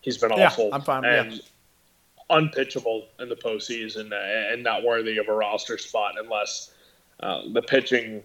[0.00, 0.70] he's been yeah, awful.
[0.72, 1.04] I'm fine.
[1.04, 1.38] And yeah.
[2.30, 4.12] Unpitchable in the postseason
[4.52, 6.72] and not worthy of a roster spot unless
[7.20, 8.22] uh, the pitching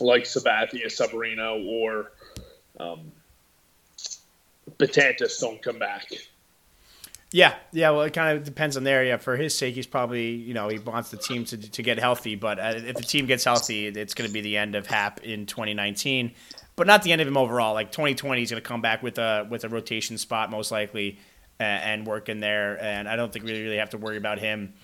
[0.00, 2.12] like Sabathia, Severino, or
[2.80, 3.12] um,
[4.78, 6.06] Betances don't come back.
[7.30, 7.90] Yeah, yeah.
[7.90, 9.04] Well, it kind of depends on there.
[9.04, 11.98] Yeah, for his sake, he's probably you know he wants the team to to get
[11.98, 12.36] healthy.
[12.36, 15.20] But uh, if the team gets healthy, it's going to be the end of Happ
[15.24, 16.32] in 2019,
[16.76, 17.74] but not the end of him overall.
[17.74, 21.18] Like 2020, he's going to come back with a with a rotation spot most likely
[21.58, 22.82] and, and work there.
[22.82, 24.74] And I don't think we really have to worry about him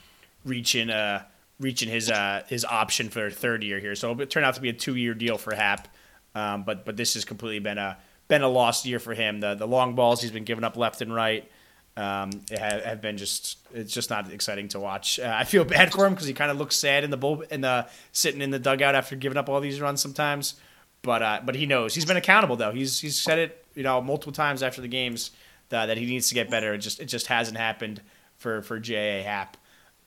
[0.44, 1.22] reaching uh
[1.58, 3.94] reaching his uh his option for third year here.
[3.94, 5.88] So it turned out to be a two year deal for Happ.
[6.34, 7.98] Um, but but this has completely been a
[8.28, 9.40] been a lost year for him.
[9.40, 11.50] The the long balls he's been giving up left and right
[11.96, 15.18] um, have, have, been just it's just not exciting to watch.
[15.18, 17.42] Uh, I feel bad for him because he kind of looks sad in the bull
[17.42, 20.54] in the sitting in the dugout after giving up all these runs sometimes.
[21.02, 22.72] But uh, but he knows he's been accountable though.
[22.72, 25.32] He's he's said it you know multiple times after the games
[25.70, 26.74] that, that he needs to get better.
[26.74, 28.00] It just it just hasn't happened
[28.36, 29.22] for for J.A.
[29.22, 29.56] Happ.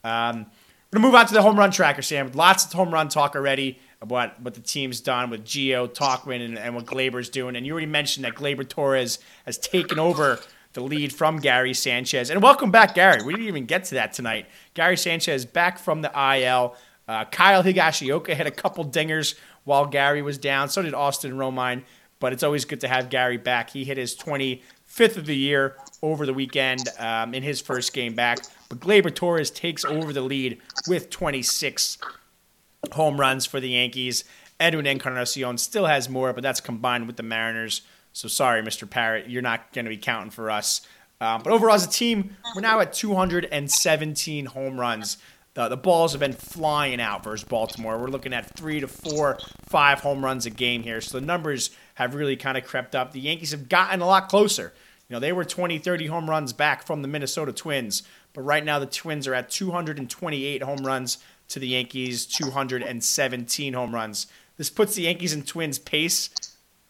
[0.04, 0.46] Um,
[0.92, 2.32] we're gonna move on to the home run tracker, Sam.
[2.34, 6.60] Lots of home run talk already about what the team's done with Gio, Tauchman, and,
[6.60, 7.56] and what Gleyber's doing.
[7.56, 10.40] And you already mentioned that Gleyber Torres has taken over
[10.74, 12.30] the lead from Gary Sanchez.
[12.30, 13.24] And welcome back, Gary.
[13.24, 14.48] We didn't even get to that tonight.
[14.74, 16.76] Gary Sanchez back from the IL.
[17.08, 20.70] Uh, Kyle Higashioka had a couple dingers while Gary was down.
[20.70, 21.84] So did Austin Romine.
[22.20, 23.70] But it's always good to have Gary back.
[23.70, 24.16] He hit his
[24.94, 28.40] 25th of the year over the weekend um, in his first game back.
[28.70, 31.98] But Gleyber Torres takes over the lead with 26
[32.92, 34.24] home runs for the Yankees.
[34.60, 37.82] Edwin Encarnacion still has more, but that's combined with the Mariners.
[38.14, 38.88] So sorry, Mr.
[38.88, 40.82] Parrott, you're not going to be counting for us.
[41.20, 45.18] Um, but overall, as a team, we're now at 217 home runs.
[45.56, 47.98] The, the balls have been flying out versus Baltimore.
[47.98, 51.00] We're looking at three to four, five home runs a game here.
[51.00, 53.12] So the numbers have really kind of crept up.
[53.12, 54.74] The Yankees have gotten a lot closer.
[55.10, 58.04] You know, they were 20, 30 home runs back from the Minnesota Twins.
[58.34, 61.18] But right now, the Twins are at 228 home runs
[61.50, 64.28] to the Yankees, 217 home runs.
[64.58, 66.30] This puts the Yankees and Twins pace.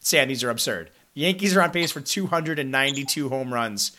[0.00, 0.90] Sam, these are absurd.
[1.14, 3.92] The Yankees are on pace for 292 home runs,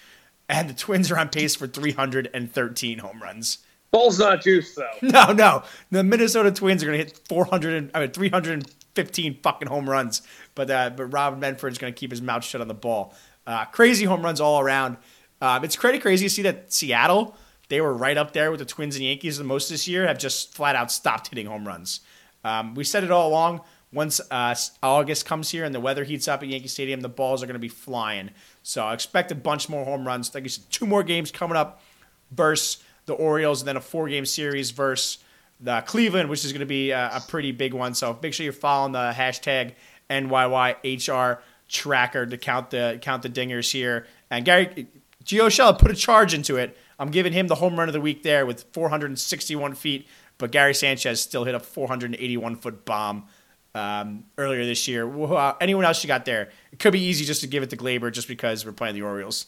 [0.49, 3.59] and the Twins are on pace for 313 home runs.
[3.91, 4.89] Ball's not juice though.
[5.01, 5.63] No, no.
[5.89, 10.21] The Minnesota Twins are going to hit 400 and, I mean 315 fucking home runs,
[10.53, 13.15] but uh, but Rob is going to keep his mouth shut on the ball.
[13.47, 14.97] Uh, crazy home runs all around.
[15.41, 17.35] Um, it's pretty crazy to see that Seattle,
[17.69, 20.17] they were right up there with the Twins and Yankees the most this year, have
[20.17, 21.99] just flat out stopped hitting home runs.
[22.43, 23.61] Um, we said it all along
[23.95, 27.41] once uh, August comes here and the weather heats up at Yankee Stadium, the balls
[27.41, 28.29] are going to be flying.
[28.61, 30.35] So expect a bunch more home runs.
[30.35, 31.81] Like you said, two more games coming up
[32.29, 35.19] versus the Orioles, and then a four game series versus
[35.61, 37.93] the Cleveland, which is going to be a, a, pretty big one.
[37.93, 39.75] So make sure you're following the hashtag
[40.09, 44.07] NYYHR tracker to count the count the dingers here.
[44.29, 44.87] And Gary
[45.23, 46.77] Gio put a charge into it.
[46.99, 50.07] I'm giving him the home run of the week there with 461 feet,
[50.37, 53.27] but Gary Sanchez still hit a 481 foot bomb
[53.73, 55.05] um, earlier this year.
[55.59, 56.49] anyone else you got there?
[56.71, 59.01] It could be easy just to give it to Gleyber just because we're playing the
[59.01, 59.47] Orioles.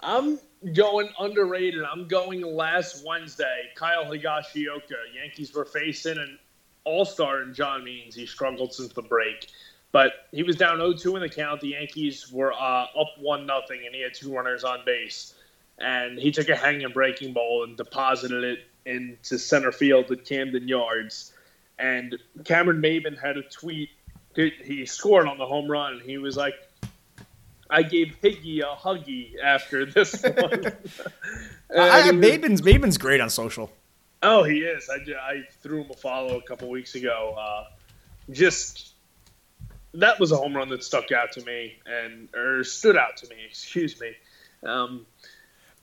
[0.00, 0.40] I'm
[0.74, 1.84] going underrated.
[1.84, 3.70] I'm going last Wednesday.
[3.76, 4.98] Kyle Higashioka.
[5.14, 6.38] Yankees were facing an
[6.84, 8.14] all star in John Means.
[8.14, 9.48] He struggled since the break.
[9.92, 11.60] But he was down 0 2 in the count.
[11.60, 15.34] The Yankees were uh, up 1 nothing, and he had two runners on base.
[15.78, 20.66] And he took a hanging breaking ball and deposited it into center field at Camden
[20.66, 21.32] Yards
[21.82, 23.90] and Cameron Maybin had a tweet.
[24.34, 26.00] He scored on the home run.
[26.00, 26.54] He was like,
[27.68, 30.66] "I gave Higgy a huggy after this one."
[31.76, 33.70] I, Maybin's Maybin's great on social.
[34.22, 34.88] Oh, he is.
[34.88, 37.36] I, I threw him a follow a couple weeks ago.
[37.38, 37.64] Uh,
[38.30, 38.91] just
[39.94, 43.28] that was a home run that stuck out to me and or stood out to
[43.28, 43.36] me.
[43.48, 44.12] Excuse me.
[44.64, 45.06] Um,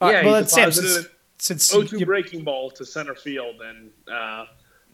[0.02, 1.08] uh, yeah, well, deposited
[1.38, 3.92] since, since 0-2 breaking ball to center field and.
[4.12, 4.46] Uh,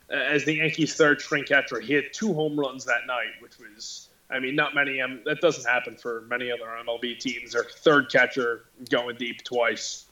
[0.09, 1.79] as the Yankees' third string catcher.
[1.79, 5.01] He had two home runs that night, which was, I mean, not many.
[5.01, 7.53] Um, that doesn't happen for many other MLB teams.
[7.53, 10.05] Their third catcher going deep twice.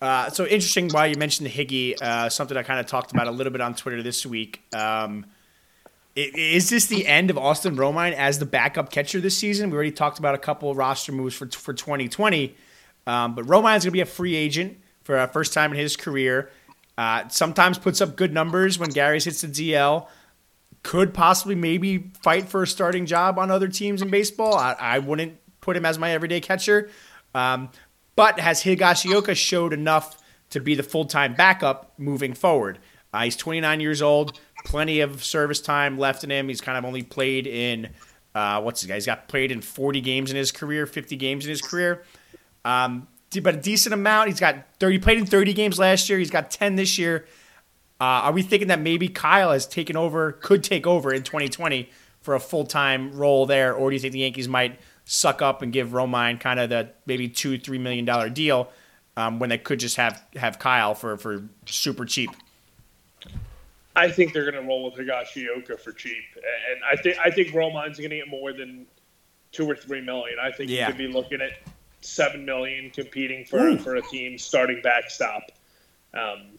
[0.00, 3.26] Uh, so interesting why you mentioned the Higgy, uh, something I kind of talked about
[3.26, 4.62] a little bit on Twitter this week.
[4.72, 5.26] Um,
[6.18, 9.70] is this the end of Austin Romine as the backup catcher this season?
[9.70, 12.56] We already talked about a couple roster moves for for 2020,
[13.06, 15.96] um, but Romine's going to be a free agent for a first time in his
[15.96, 16.50] career.
[16.96, 20.08] Uh, sometimes puts up good numbers when Gary's hits the DL.
[20.82, 24.54] Could possibly maybe fight for a starting job on other teams in baseball.
[24.56, 26.90] I, I wouldn't put him as my everyday catcher.
[27.34, 27.70] Um,
[28.16, 32.80] but has Higashioka showed enough to be the full time backup moving forward?
[33.12, 36.48] Uh, he's 29 years old, plenty of service time left in him.
[36.48, 37.88] He's kind of only played in
[38.34, 38.94] uh, what's his guy?
[38.94, 42.04] He's got played in 40 games in his career, 50 games in his career.
[42.64, 43.08] Um,
[43.42, 44.28] but a decent amount.
[44.28, 46.18] He's got 30 played in 30 games last year.
[46.18, 47.26] He's got 10 this year.
[48.00, 51.90] Uh, are we thinking that maybe Kyle has taken over, could take over in 2020
[52.20, 55.62] for a full time role there, or do you think the Yankees might suck up
[55.62, 58.70] and give Romine kind of the maybe two, three million dollar deal
[59.16, 62.30] um, when they could just have have Kyle for for super cheap?
[63.98, 67.52] I think they're going to roll with Higashioka for cheap, and I think I think
[67.52, 68.86] Romine's going to get more than
[69.50, 70.38] two or three million.
[70.40, 70.86] I think yeah.
[70.86, 71.52] you could be looking at
[72.00, 73.78] seven million competing for Ooh.
[73.78, 75.50] for a team starting backstop.
[76.14, 76.56] Um,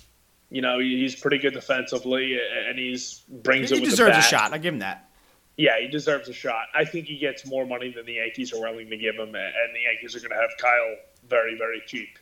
[0.52, 3.80] you know, he's pretty good defensively, and he's brings he it.
[3.80, 4.52] He deserves a shot.
[4.52, 5.10] I give him that.
[5.58, 6.68] Yeah, he deserves a shot.
[6.74, 9.74] I think he gets more money than the Yankees are willing to give him, and
[9.74, 10.96] the Yankees are going to have Kyle
[11.28, 12.18] very, very cheap.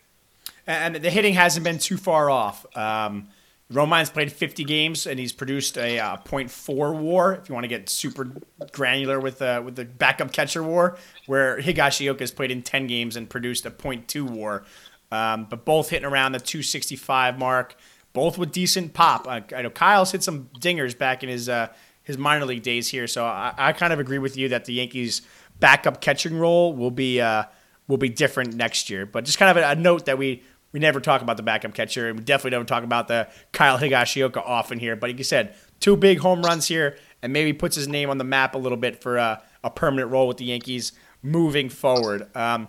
[0.66, 2.66] And the hitting hasn't been too far off.
[2.76, 3.28] Um,
[3.70, 7.34] Romine's played 50 games and he's produced a uh, .4 WAR.
[7.34, 8.32] If you want to get super
[8.72, 10.96] granular with uh, with the backup catcher WAR,
[11.26, 14.64] where Higashioka has played in 10 games and produced a .2 WAR,
[15.12, 17.76] um, but both hitting around the 265 mark,
[18.14, 19.28] both with decent pop.
[19.28, 21.68] Uh, I know Kyle's hit some dingers back in his uh,
[22.02, 24.72] his minor league days here, so I, I, kind of agree with you that the
[24.72, 25.20] Yankees'
[25.60, 27.44] backup catching role will be uh,
[27.86, 29.04] will be different next year.
[29.04, 30.42] But just kind of a, a note that we
[30.72, 33.78] we never talk about the backup catcher, and we definitely don't talk about the Kyle
[33.78, 34.96] Higashioka often here.
[34.96, 38.18] But like you said, two big home runs here, and maybe puts his name on
[38.18, 39.42] the map a little bit for a,
[39.74, 40.92] permanent role with the Yankees
[41.22, 42.34] moving forward.
[42.34, 42.68] Um,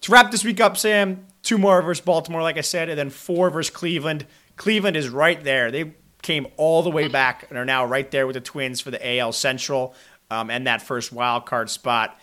[0.00, 3.10] to wrap this week up, Sam, two more versus Baltimore, like I said, and then
[3.10, 4.24] four versus Cleveland.
[4.56, 5.70] Cleveland is right there.
[5.70, 5.92] They
[6.22, 9.18] came all the way back and are now right there with the Twins for the
[9.18, 9.94] AL Central
[10.30, 12.18] um, and that first wild card spot.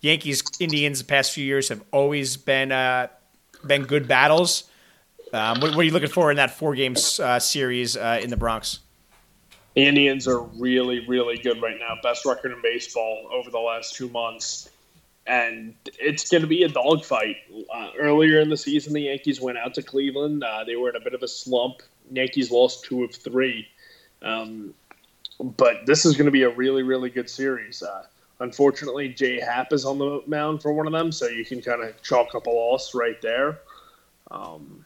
[0.00, 3.08] Yankees, Indians, the past few years have always been uh,
[3.66, 4.69] been good battles.
[5.32, 8.30] Um, what, what, are you looking for in that four game uh, series uh, in
[8.30, 8.80] the Bronx?
[9.74, 11.96] The Indians are really, really good right now.
[12.02, 14.68] Best record in baseball over the last two months.
[15.26, 17.36] And it's going to be a dogfight.
[17.72, 20.42] Uh, earlier in the season, the Yankees went out to Cleveland.
[20.42, 21.82] Uh, they were in a bit of a slump.
[22.10, 23.68] Yankees lost two of three.
[24.22, 24.74] Um,
[25.38, 27.82] but this is going to be a really, really good series.
[27.82, 28.04] Uh,
[28.40, 31.82] unfortunately, Jay Happ is on the mound for one of them, so you can kind
[31.82, 33.60] of chalk up a loss right there.
[34.32, 34.84] Um,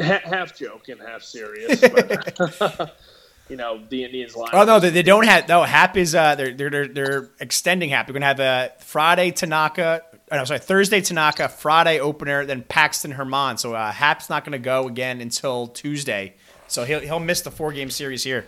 [0.00, 1.80] half joking, half serious.
[1.80, 2.96] But,
[3.48, 4.50] you know, the Indians line.
[4.52, 5.48] Oh no, they, they don't have.
[5.48, 6.14] No, Happ is.
[6.14, 8.08] Uh, they're they're they're extending Happ.
[8.08, 10.02] We're gonna have a Friday Tanaka.
[10.32, 13.60] Oh, no, sorry, Thursday Tanaka, Friday opener, then Paxton Germán.
[13.60, 16.34] So uh, Happ's not gonna go again until Tuesday.
[16.68, 18.44] So he'll he'll miss the four game series here.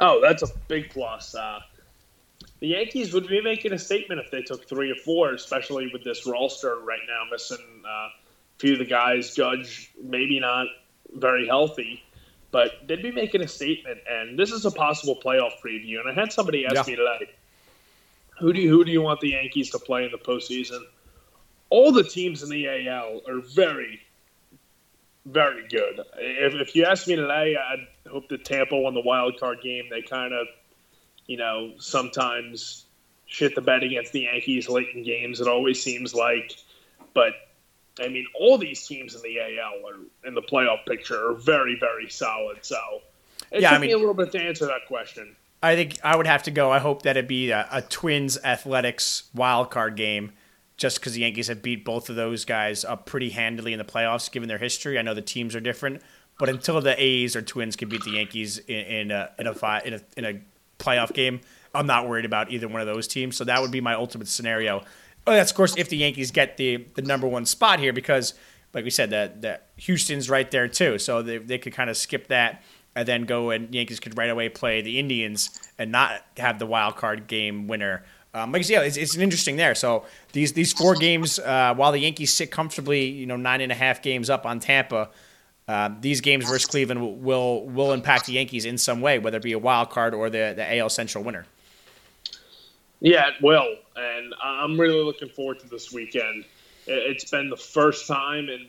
[0.00, 1.34] Oh, that's a big plus.
[1.34, 1.60] Uh,
[2.60, 6.02] the Yankees would be making a statement if they took three or four, especially with
[6.04, 7.58] this roster right now missing.
[7.88, 8.08] Uh,
[8.60, 10.66] few of the guys, Judge, maybe not
[11.14, 12.04] very healthy,
[12.50, 13.98] but they'd be making a statement.
[14.08, 15.98] And this is a possible playoff preview.
[16.00, 16.82] And I had somebody ask yeah.
[16.86, 17.30] me today,
[18.38, 20.80] who do you, who do you want the Yankees to play in the postseason?
[21.70, 24.00] All the teams in the AL are very,
[25.24, 26.00] very good.
[26.18, 29.84] If, if you ask me today, I'd hope that Tampa won the wild card game.
[29.88, 30.48] They kind of,
[31.26, 32.84] you know, sometimes
[33.24, 35.40] shit the bed against the Yankees late in games.
[35.40, 36.56] It always seems like,
[37.14, 37.32] but
[38.02, 41.76] I mean, all these teams in the AL are in the playoff picture are very,
[41.78, 42.58] very solid.
[42.62, 42.76] So
[43.50, 45.36] it yeah, took I mean, me a little bit to answer that question.
[45.62, 46.70] I think I would have to go.
[46.70, 50.32] I hope that it'd be a, a Twins Athletics wild card game,
[50.76, 53.84] just because the Yankees have beat both of those guys up pretty handily in the
[53.84, 54.98] playoffs, given their history.
[54.98, 56.00] I know the teams are different,
[56.38, 59.54] but until the A's or Twins can beat the Yankees in, in a in a,
[59.54, 60.40] fi- in a in a
[60.78, 61.40] playoff game,
[61.74, 63.36] I'm not worried about either one of those teams.
[63.36, 64.82] So that would be my ultimate scenario.
[65.26, 68.34] Oh, that's of course if the Yankees get the the number one spot here because,
[68.74, 71.96] like we said, that that Houston's right there too, so they they could kind of
[71.96, 72.62] skip that
[72.94, 76.66] and then go and Yankees could right away play the Indians and not have the
[76.66, 78.02] wild card game winner.
[78.32, 79.74] Um, like I said, it's, it's an interesting there.
[79.74, 83.72] So these these four games, uh, while the Yankees sit comfortably, you know, nine and
[83.72, 85.10] a half games up on Tampa,
[85.66, 89.38] uh, these games versus Cleveland will, will, will impact the Yankees in some way, whether
[89.38, 91.46] it be a wild card or the the AL Central winner.
[93.00, 96.44] Yeah, it will, and I'm really looking forward to this weekend.
[96.86, 98.66] It's been the first time, and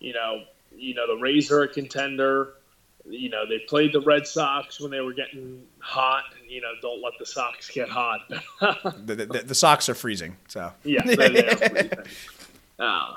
[0.00, 0.42] you know,
[0.74, 2.54] you know, the Rays are a contender.
[3.08, 6.24] You know, they played the Red Sox when they were getting hot.
[6.48, 8.20] You know, don't let the Sox get hot.
[8.60, 11.92] the, the, the, Sox are freezing, so yeah, they're, they're freezing.
[12.80, 13.14] Uh,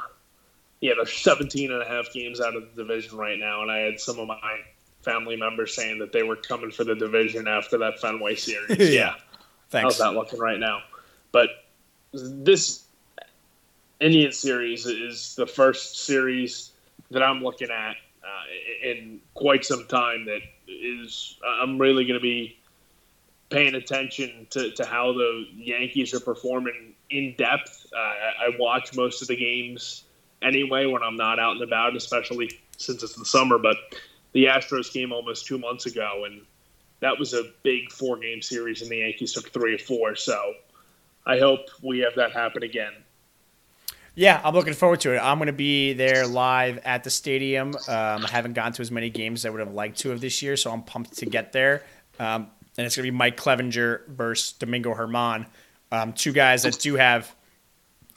[0.82, 3.80] yeah, they're 17 and a half games out of the division right now, and I
[3.80, 4.60] had some of my
[5.02, 8.78] family members saying that they were coming for the division after that Fenway series.
[8.94, 9.16] yeah.
[9.70, 9.84] Thanks.
[9.84, 10.82] How's that looking right now?
[11.32, 11.50] But
[12.12, 12.84] this
[14.00, 16.72] Indian series is the first series
[17.12, 20.26] that I'm looking at uh, in quite some time.
[20.26, 22.58] That is, I'm really going to be
[23.50, 27.88] paying attention to, to how the Yankees are performing in depth.
[27.94, 30.04] Uh, I watch most of the games
[30.42, 33.58] anyway when I'm not out and about, especially since it's the summer.
[33.58, 33.78] But
[34.34, 36.42] the Astros came almost two months ago, and
[37.02, 40.16] that was a big four game series, and the Yankees took three or four.
[40.16, 40.54] So
[41.26, 42.94] I hope we have that happen again.
[44.16, 45.20] Yeah, I'm looking forward to it.
[45.20, 47.74] I'm going to be there live at the stadium.
[47.88, 50.20] Um, I haven't gone to as many games as I would have liked to have
[50.20, 51.84] this year, so I'm pumped to get there.
[52.20, 52.48] Um,
[52.78, 55.46] and it's going to be Mike Clevinger versus Domingo Germán,
[55.92, 57.34] um, two guys that do have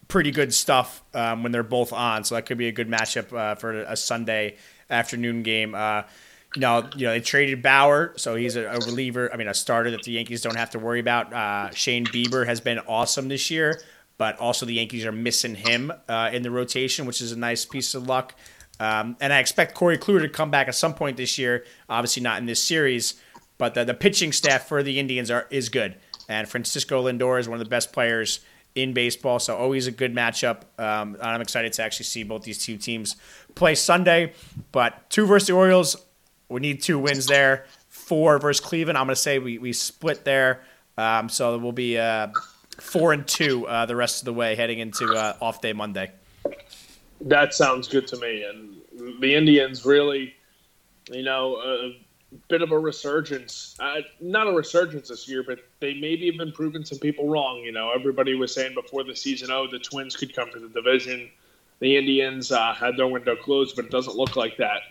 [0.08, 2.24] pretty good stuff um, when they're both on.
[2.24, 4.56] So that could be a good matchup uh, for a Sunday
[4.90, 5.74] afternoon game.
[5.74, 6.02] Uh,
[6.60, 9.32] know, you know, they traded Bauer, so he's a, a, reliever.
[9.32, 11.32] I mean, a starter that the Yankees don't have to worry about.
[11.32, 13.80] Uh, Shane Bieber has been awesome this year,
[14.18, 17.64] but also the Yankees are missing him uh, in the rotation, which is a nice
[17.64, 18.34] piece of luck.
[18.80, 21.64] Um, and I expect Corey Kluber to come back at some point this year.
[21.88, 23.14] Obviously, not in this series,
[23.58, 25.96] but the, the pitching staff for the Indians are is good.
[26.28, 28.40] And Francisco Lindor is one of the best players
[28.74, 29.38] in baseball.
[29.38, 30.62] So always a good matchup.
[30.78, 33.16] Um, I'm excited to actually see both these two teams
[33.54, 34.32] play Sunday.
[34.72, 35.96] But two versus the Orioles,
[36.52, 37.66] we need two wins there.
[37.88, 40.62] Four versus Cleveland, I'm going to say we, we split there.
[40.98, 42.28] Um, so we'll be uh,
[42.78, 46.10] four and two uh, the rest of the way heading into uh, off day Monday.
[47.20, 48.44] That sounds good to me.
[48.44, 50.34] And the Indians really,
[51.10, 51.96] you know, a
[52.48, 53.76] bit of a resurgence.
[53.78, 57.58] Uh, not a resurgence this year, but they maybe have been proving some people wrong.
[57.58, 60.68] You know, everybody was saying before the season, oh, the Twins could come to the
[60.68, 61.30] division.
[61.80, 64.82] The Indians uh, had their window closed, but it doesn't look like that.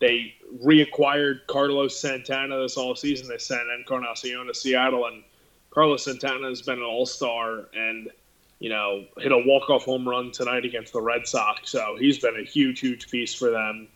[0.00, 0.34] They
[0.64, 3.28] reacquired Carlos Santana this all season.
[3.28, 5.22] They sent Encarnacion to Seattle, and
[5.70, 8.10] Carlos Santana has been an all star and,
[8.58, 11.70] you know, hit a walk off home run tonight against the Red Sox.
[11.70, 13.88] So he's been a huge, huge piece for them.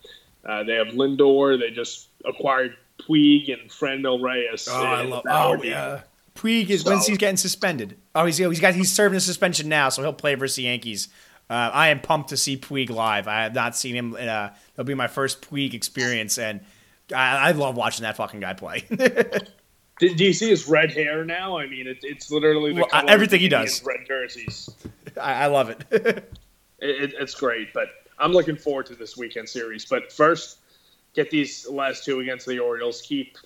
[0.44, 1.58] Uh, they have Lindor.
[1.58, 4.68] They just acquired Puig and Franmil Reyes.
[4.70, 5.24] Oh, I love.
[5.28, 6.02] Oh, yeah.
[6.34, 7.96] Puig is so, when's he's getting suspended?
[8.14, 11.08] Oh, he's he's got he's serving a suspension now, so he'll play versus the Yankees.
[11.50, 13.28] Uh, I am pumped to see Puig live.
[13.28, 14.16] I have not seen him.
[14.18, 16.60] Uh, it'll be my first Puig experience, and
[17.14, 18.84] I, I love watching that fucking guy play.
[18.88, 21.58] do, do, you see his red hair now?
[21.58, 23.84] I mean, it, it's literally well, everything he does.
[23.84, 24.70] Red jerseys.
[25.20, 25.84] I, I love it.
[25.90, 27.14] it.
[27.18, 27.88] It's great, but
[28.18, 29.84] I'm looking forward to this weekend series.
[29.84, 30.60] But first,
[31.12, 33.02] get these last two against the Orioles.
[33.02, 33.36] Keep,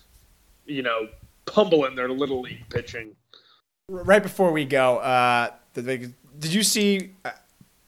[0.65, 1.09] you know,
[1.45, 3.15] pummeling their little league pitching.
[3.89, 6.13] Right before we go, uh, did
[6.53, 7.11] you see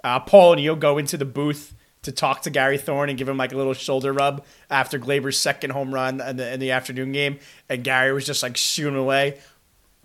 [0.03, 3.37] uh, Paul O'Neill go into the booth to talk to Gary Thorne and give him
[3.37, 7.11] like a little shoulder rub after Gleyber's second home run in the, in the afternoon
[7.11, 7.39] game,
[7.69, 9.39] and Gary was just like shooting away.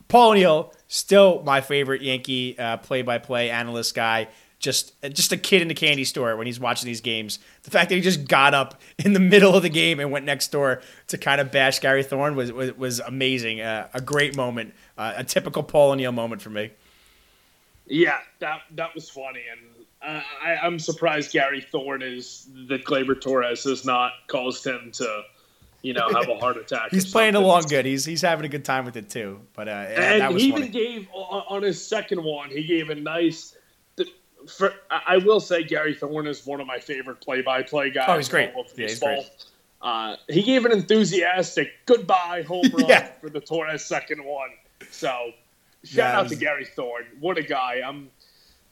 [0.09, 4.29] Paul O'Neill, still my favorite Yankee uh, play-by-play analyst guy
[4.59, 7.39] just just a kid in the candy store when he's watching these games.
[7.65, 10.25] The fact that he just got up in the middle of the game and went
[10.25, 13.61] next door to kind of bash Gary Thorne was was, was amazing.
[13.61, 16.71] Uh, a great moment, uh, a typical Paul O'Neill moment for me.
[17.87, 19.61] Yeah, that that was funny, and
[20.03, 25.23] uh, I, I'm surprised Gary Thorne is that Gleyber Torres has not caused him to.
[25.83, 26.91] You know, have a heart attack.
[26.91, 27.85] he's playing along good.
[27.85, 29.39] He's he's having a good time with it too.
[29.55, 33.55] But uh, and he even gave on his second one, he gave a nice
[34.49, 38.07] for, I will say Gary Thorne is one of my favorite play-by-play guys.
[38.09, 38.53] Oh, he's great.
[38.77, 39.31] Yeah, he's great.
[39.83, 43.11] Uh, he gave an enthusiastic goodbye home run yeah.
[43.21, 44.51] for the Torres second one.
[44.91, 45.09] So
[45.85, 46.33] shout yeah, out was...
[46.33, 47.07] to Gary Thorne.
[47.21, 47.83] What a guy!
[47.85, 48.11] I'm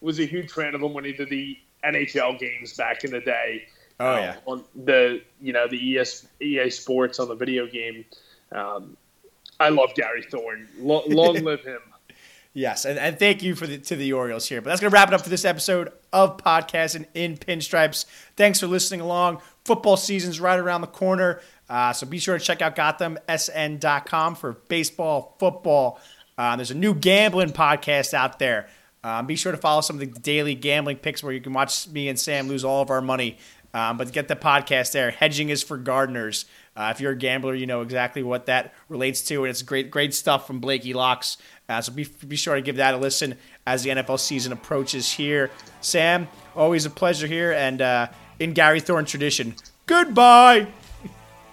[0.05, 3.20] was a huge fan of him when he did the NHL games back in the
[3.20, 3.66] day.
[4.00, 8.05] Oh uh, yeah, on the you know the ES, EA Sports on the video game.
[8.52, 8.96] Um,
[9.61, 10.68] I love Gary Thorne.
[10.78, 11.80] Long, long live him.
[12.57, 14.61] Yes, and, and thank you for the, to the Orioles here.
[14.61, 18.07] But that's going to wrap it up for this episode of Podcasting in Pinstripes.
[18.36, 19.40] Thanks for listening along.
[19.64, 21.40] Football season's right around the corner.
[21.68, 25.98] Uh, so be sure to check out GothamSN.com for baseball, football.
[26.38, 28.68] Uh, there's a new gambling podcast out there.
[29.05, 31.86] Um, be sure to follow some of the daily gambling picks where you can watch
[31.88, 33.36] me and Sam lose all of our money.
[33.74, 35.11] Um, but get the podcast there.
[35.11, 36.46] Hedging is for gardeners.
[36.76, 39.90] Uh, if you're a gambler, you know exactly what that relates to, and it's great,
[39.90, 41.36] great stuff from Blakey Locks.
[41.68, 43.36] Uh, so be, be sure to give that a listen
[43.66, 45.50] as the NFL season approaches here.
[45.80, 48.07] Sam, always a pleasure here, and uh,
[48.38, 49.55] in Gary Thorne tradition,
[49.86, 50.68] goodbye.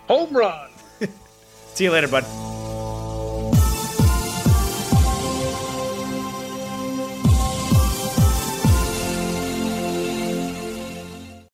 [0.07, 0.69] Home run.
[1.73, 2.60] See you later, bud.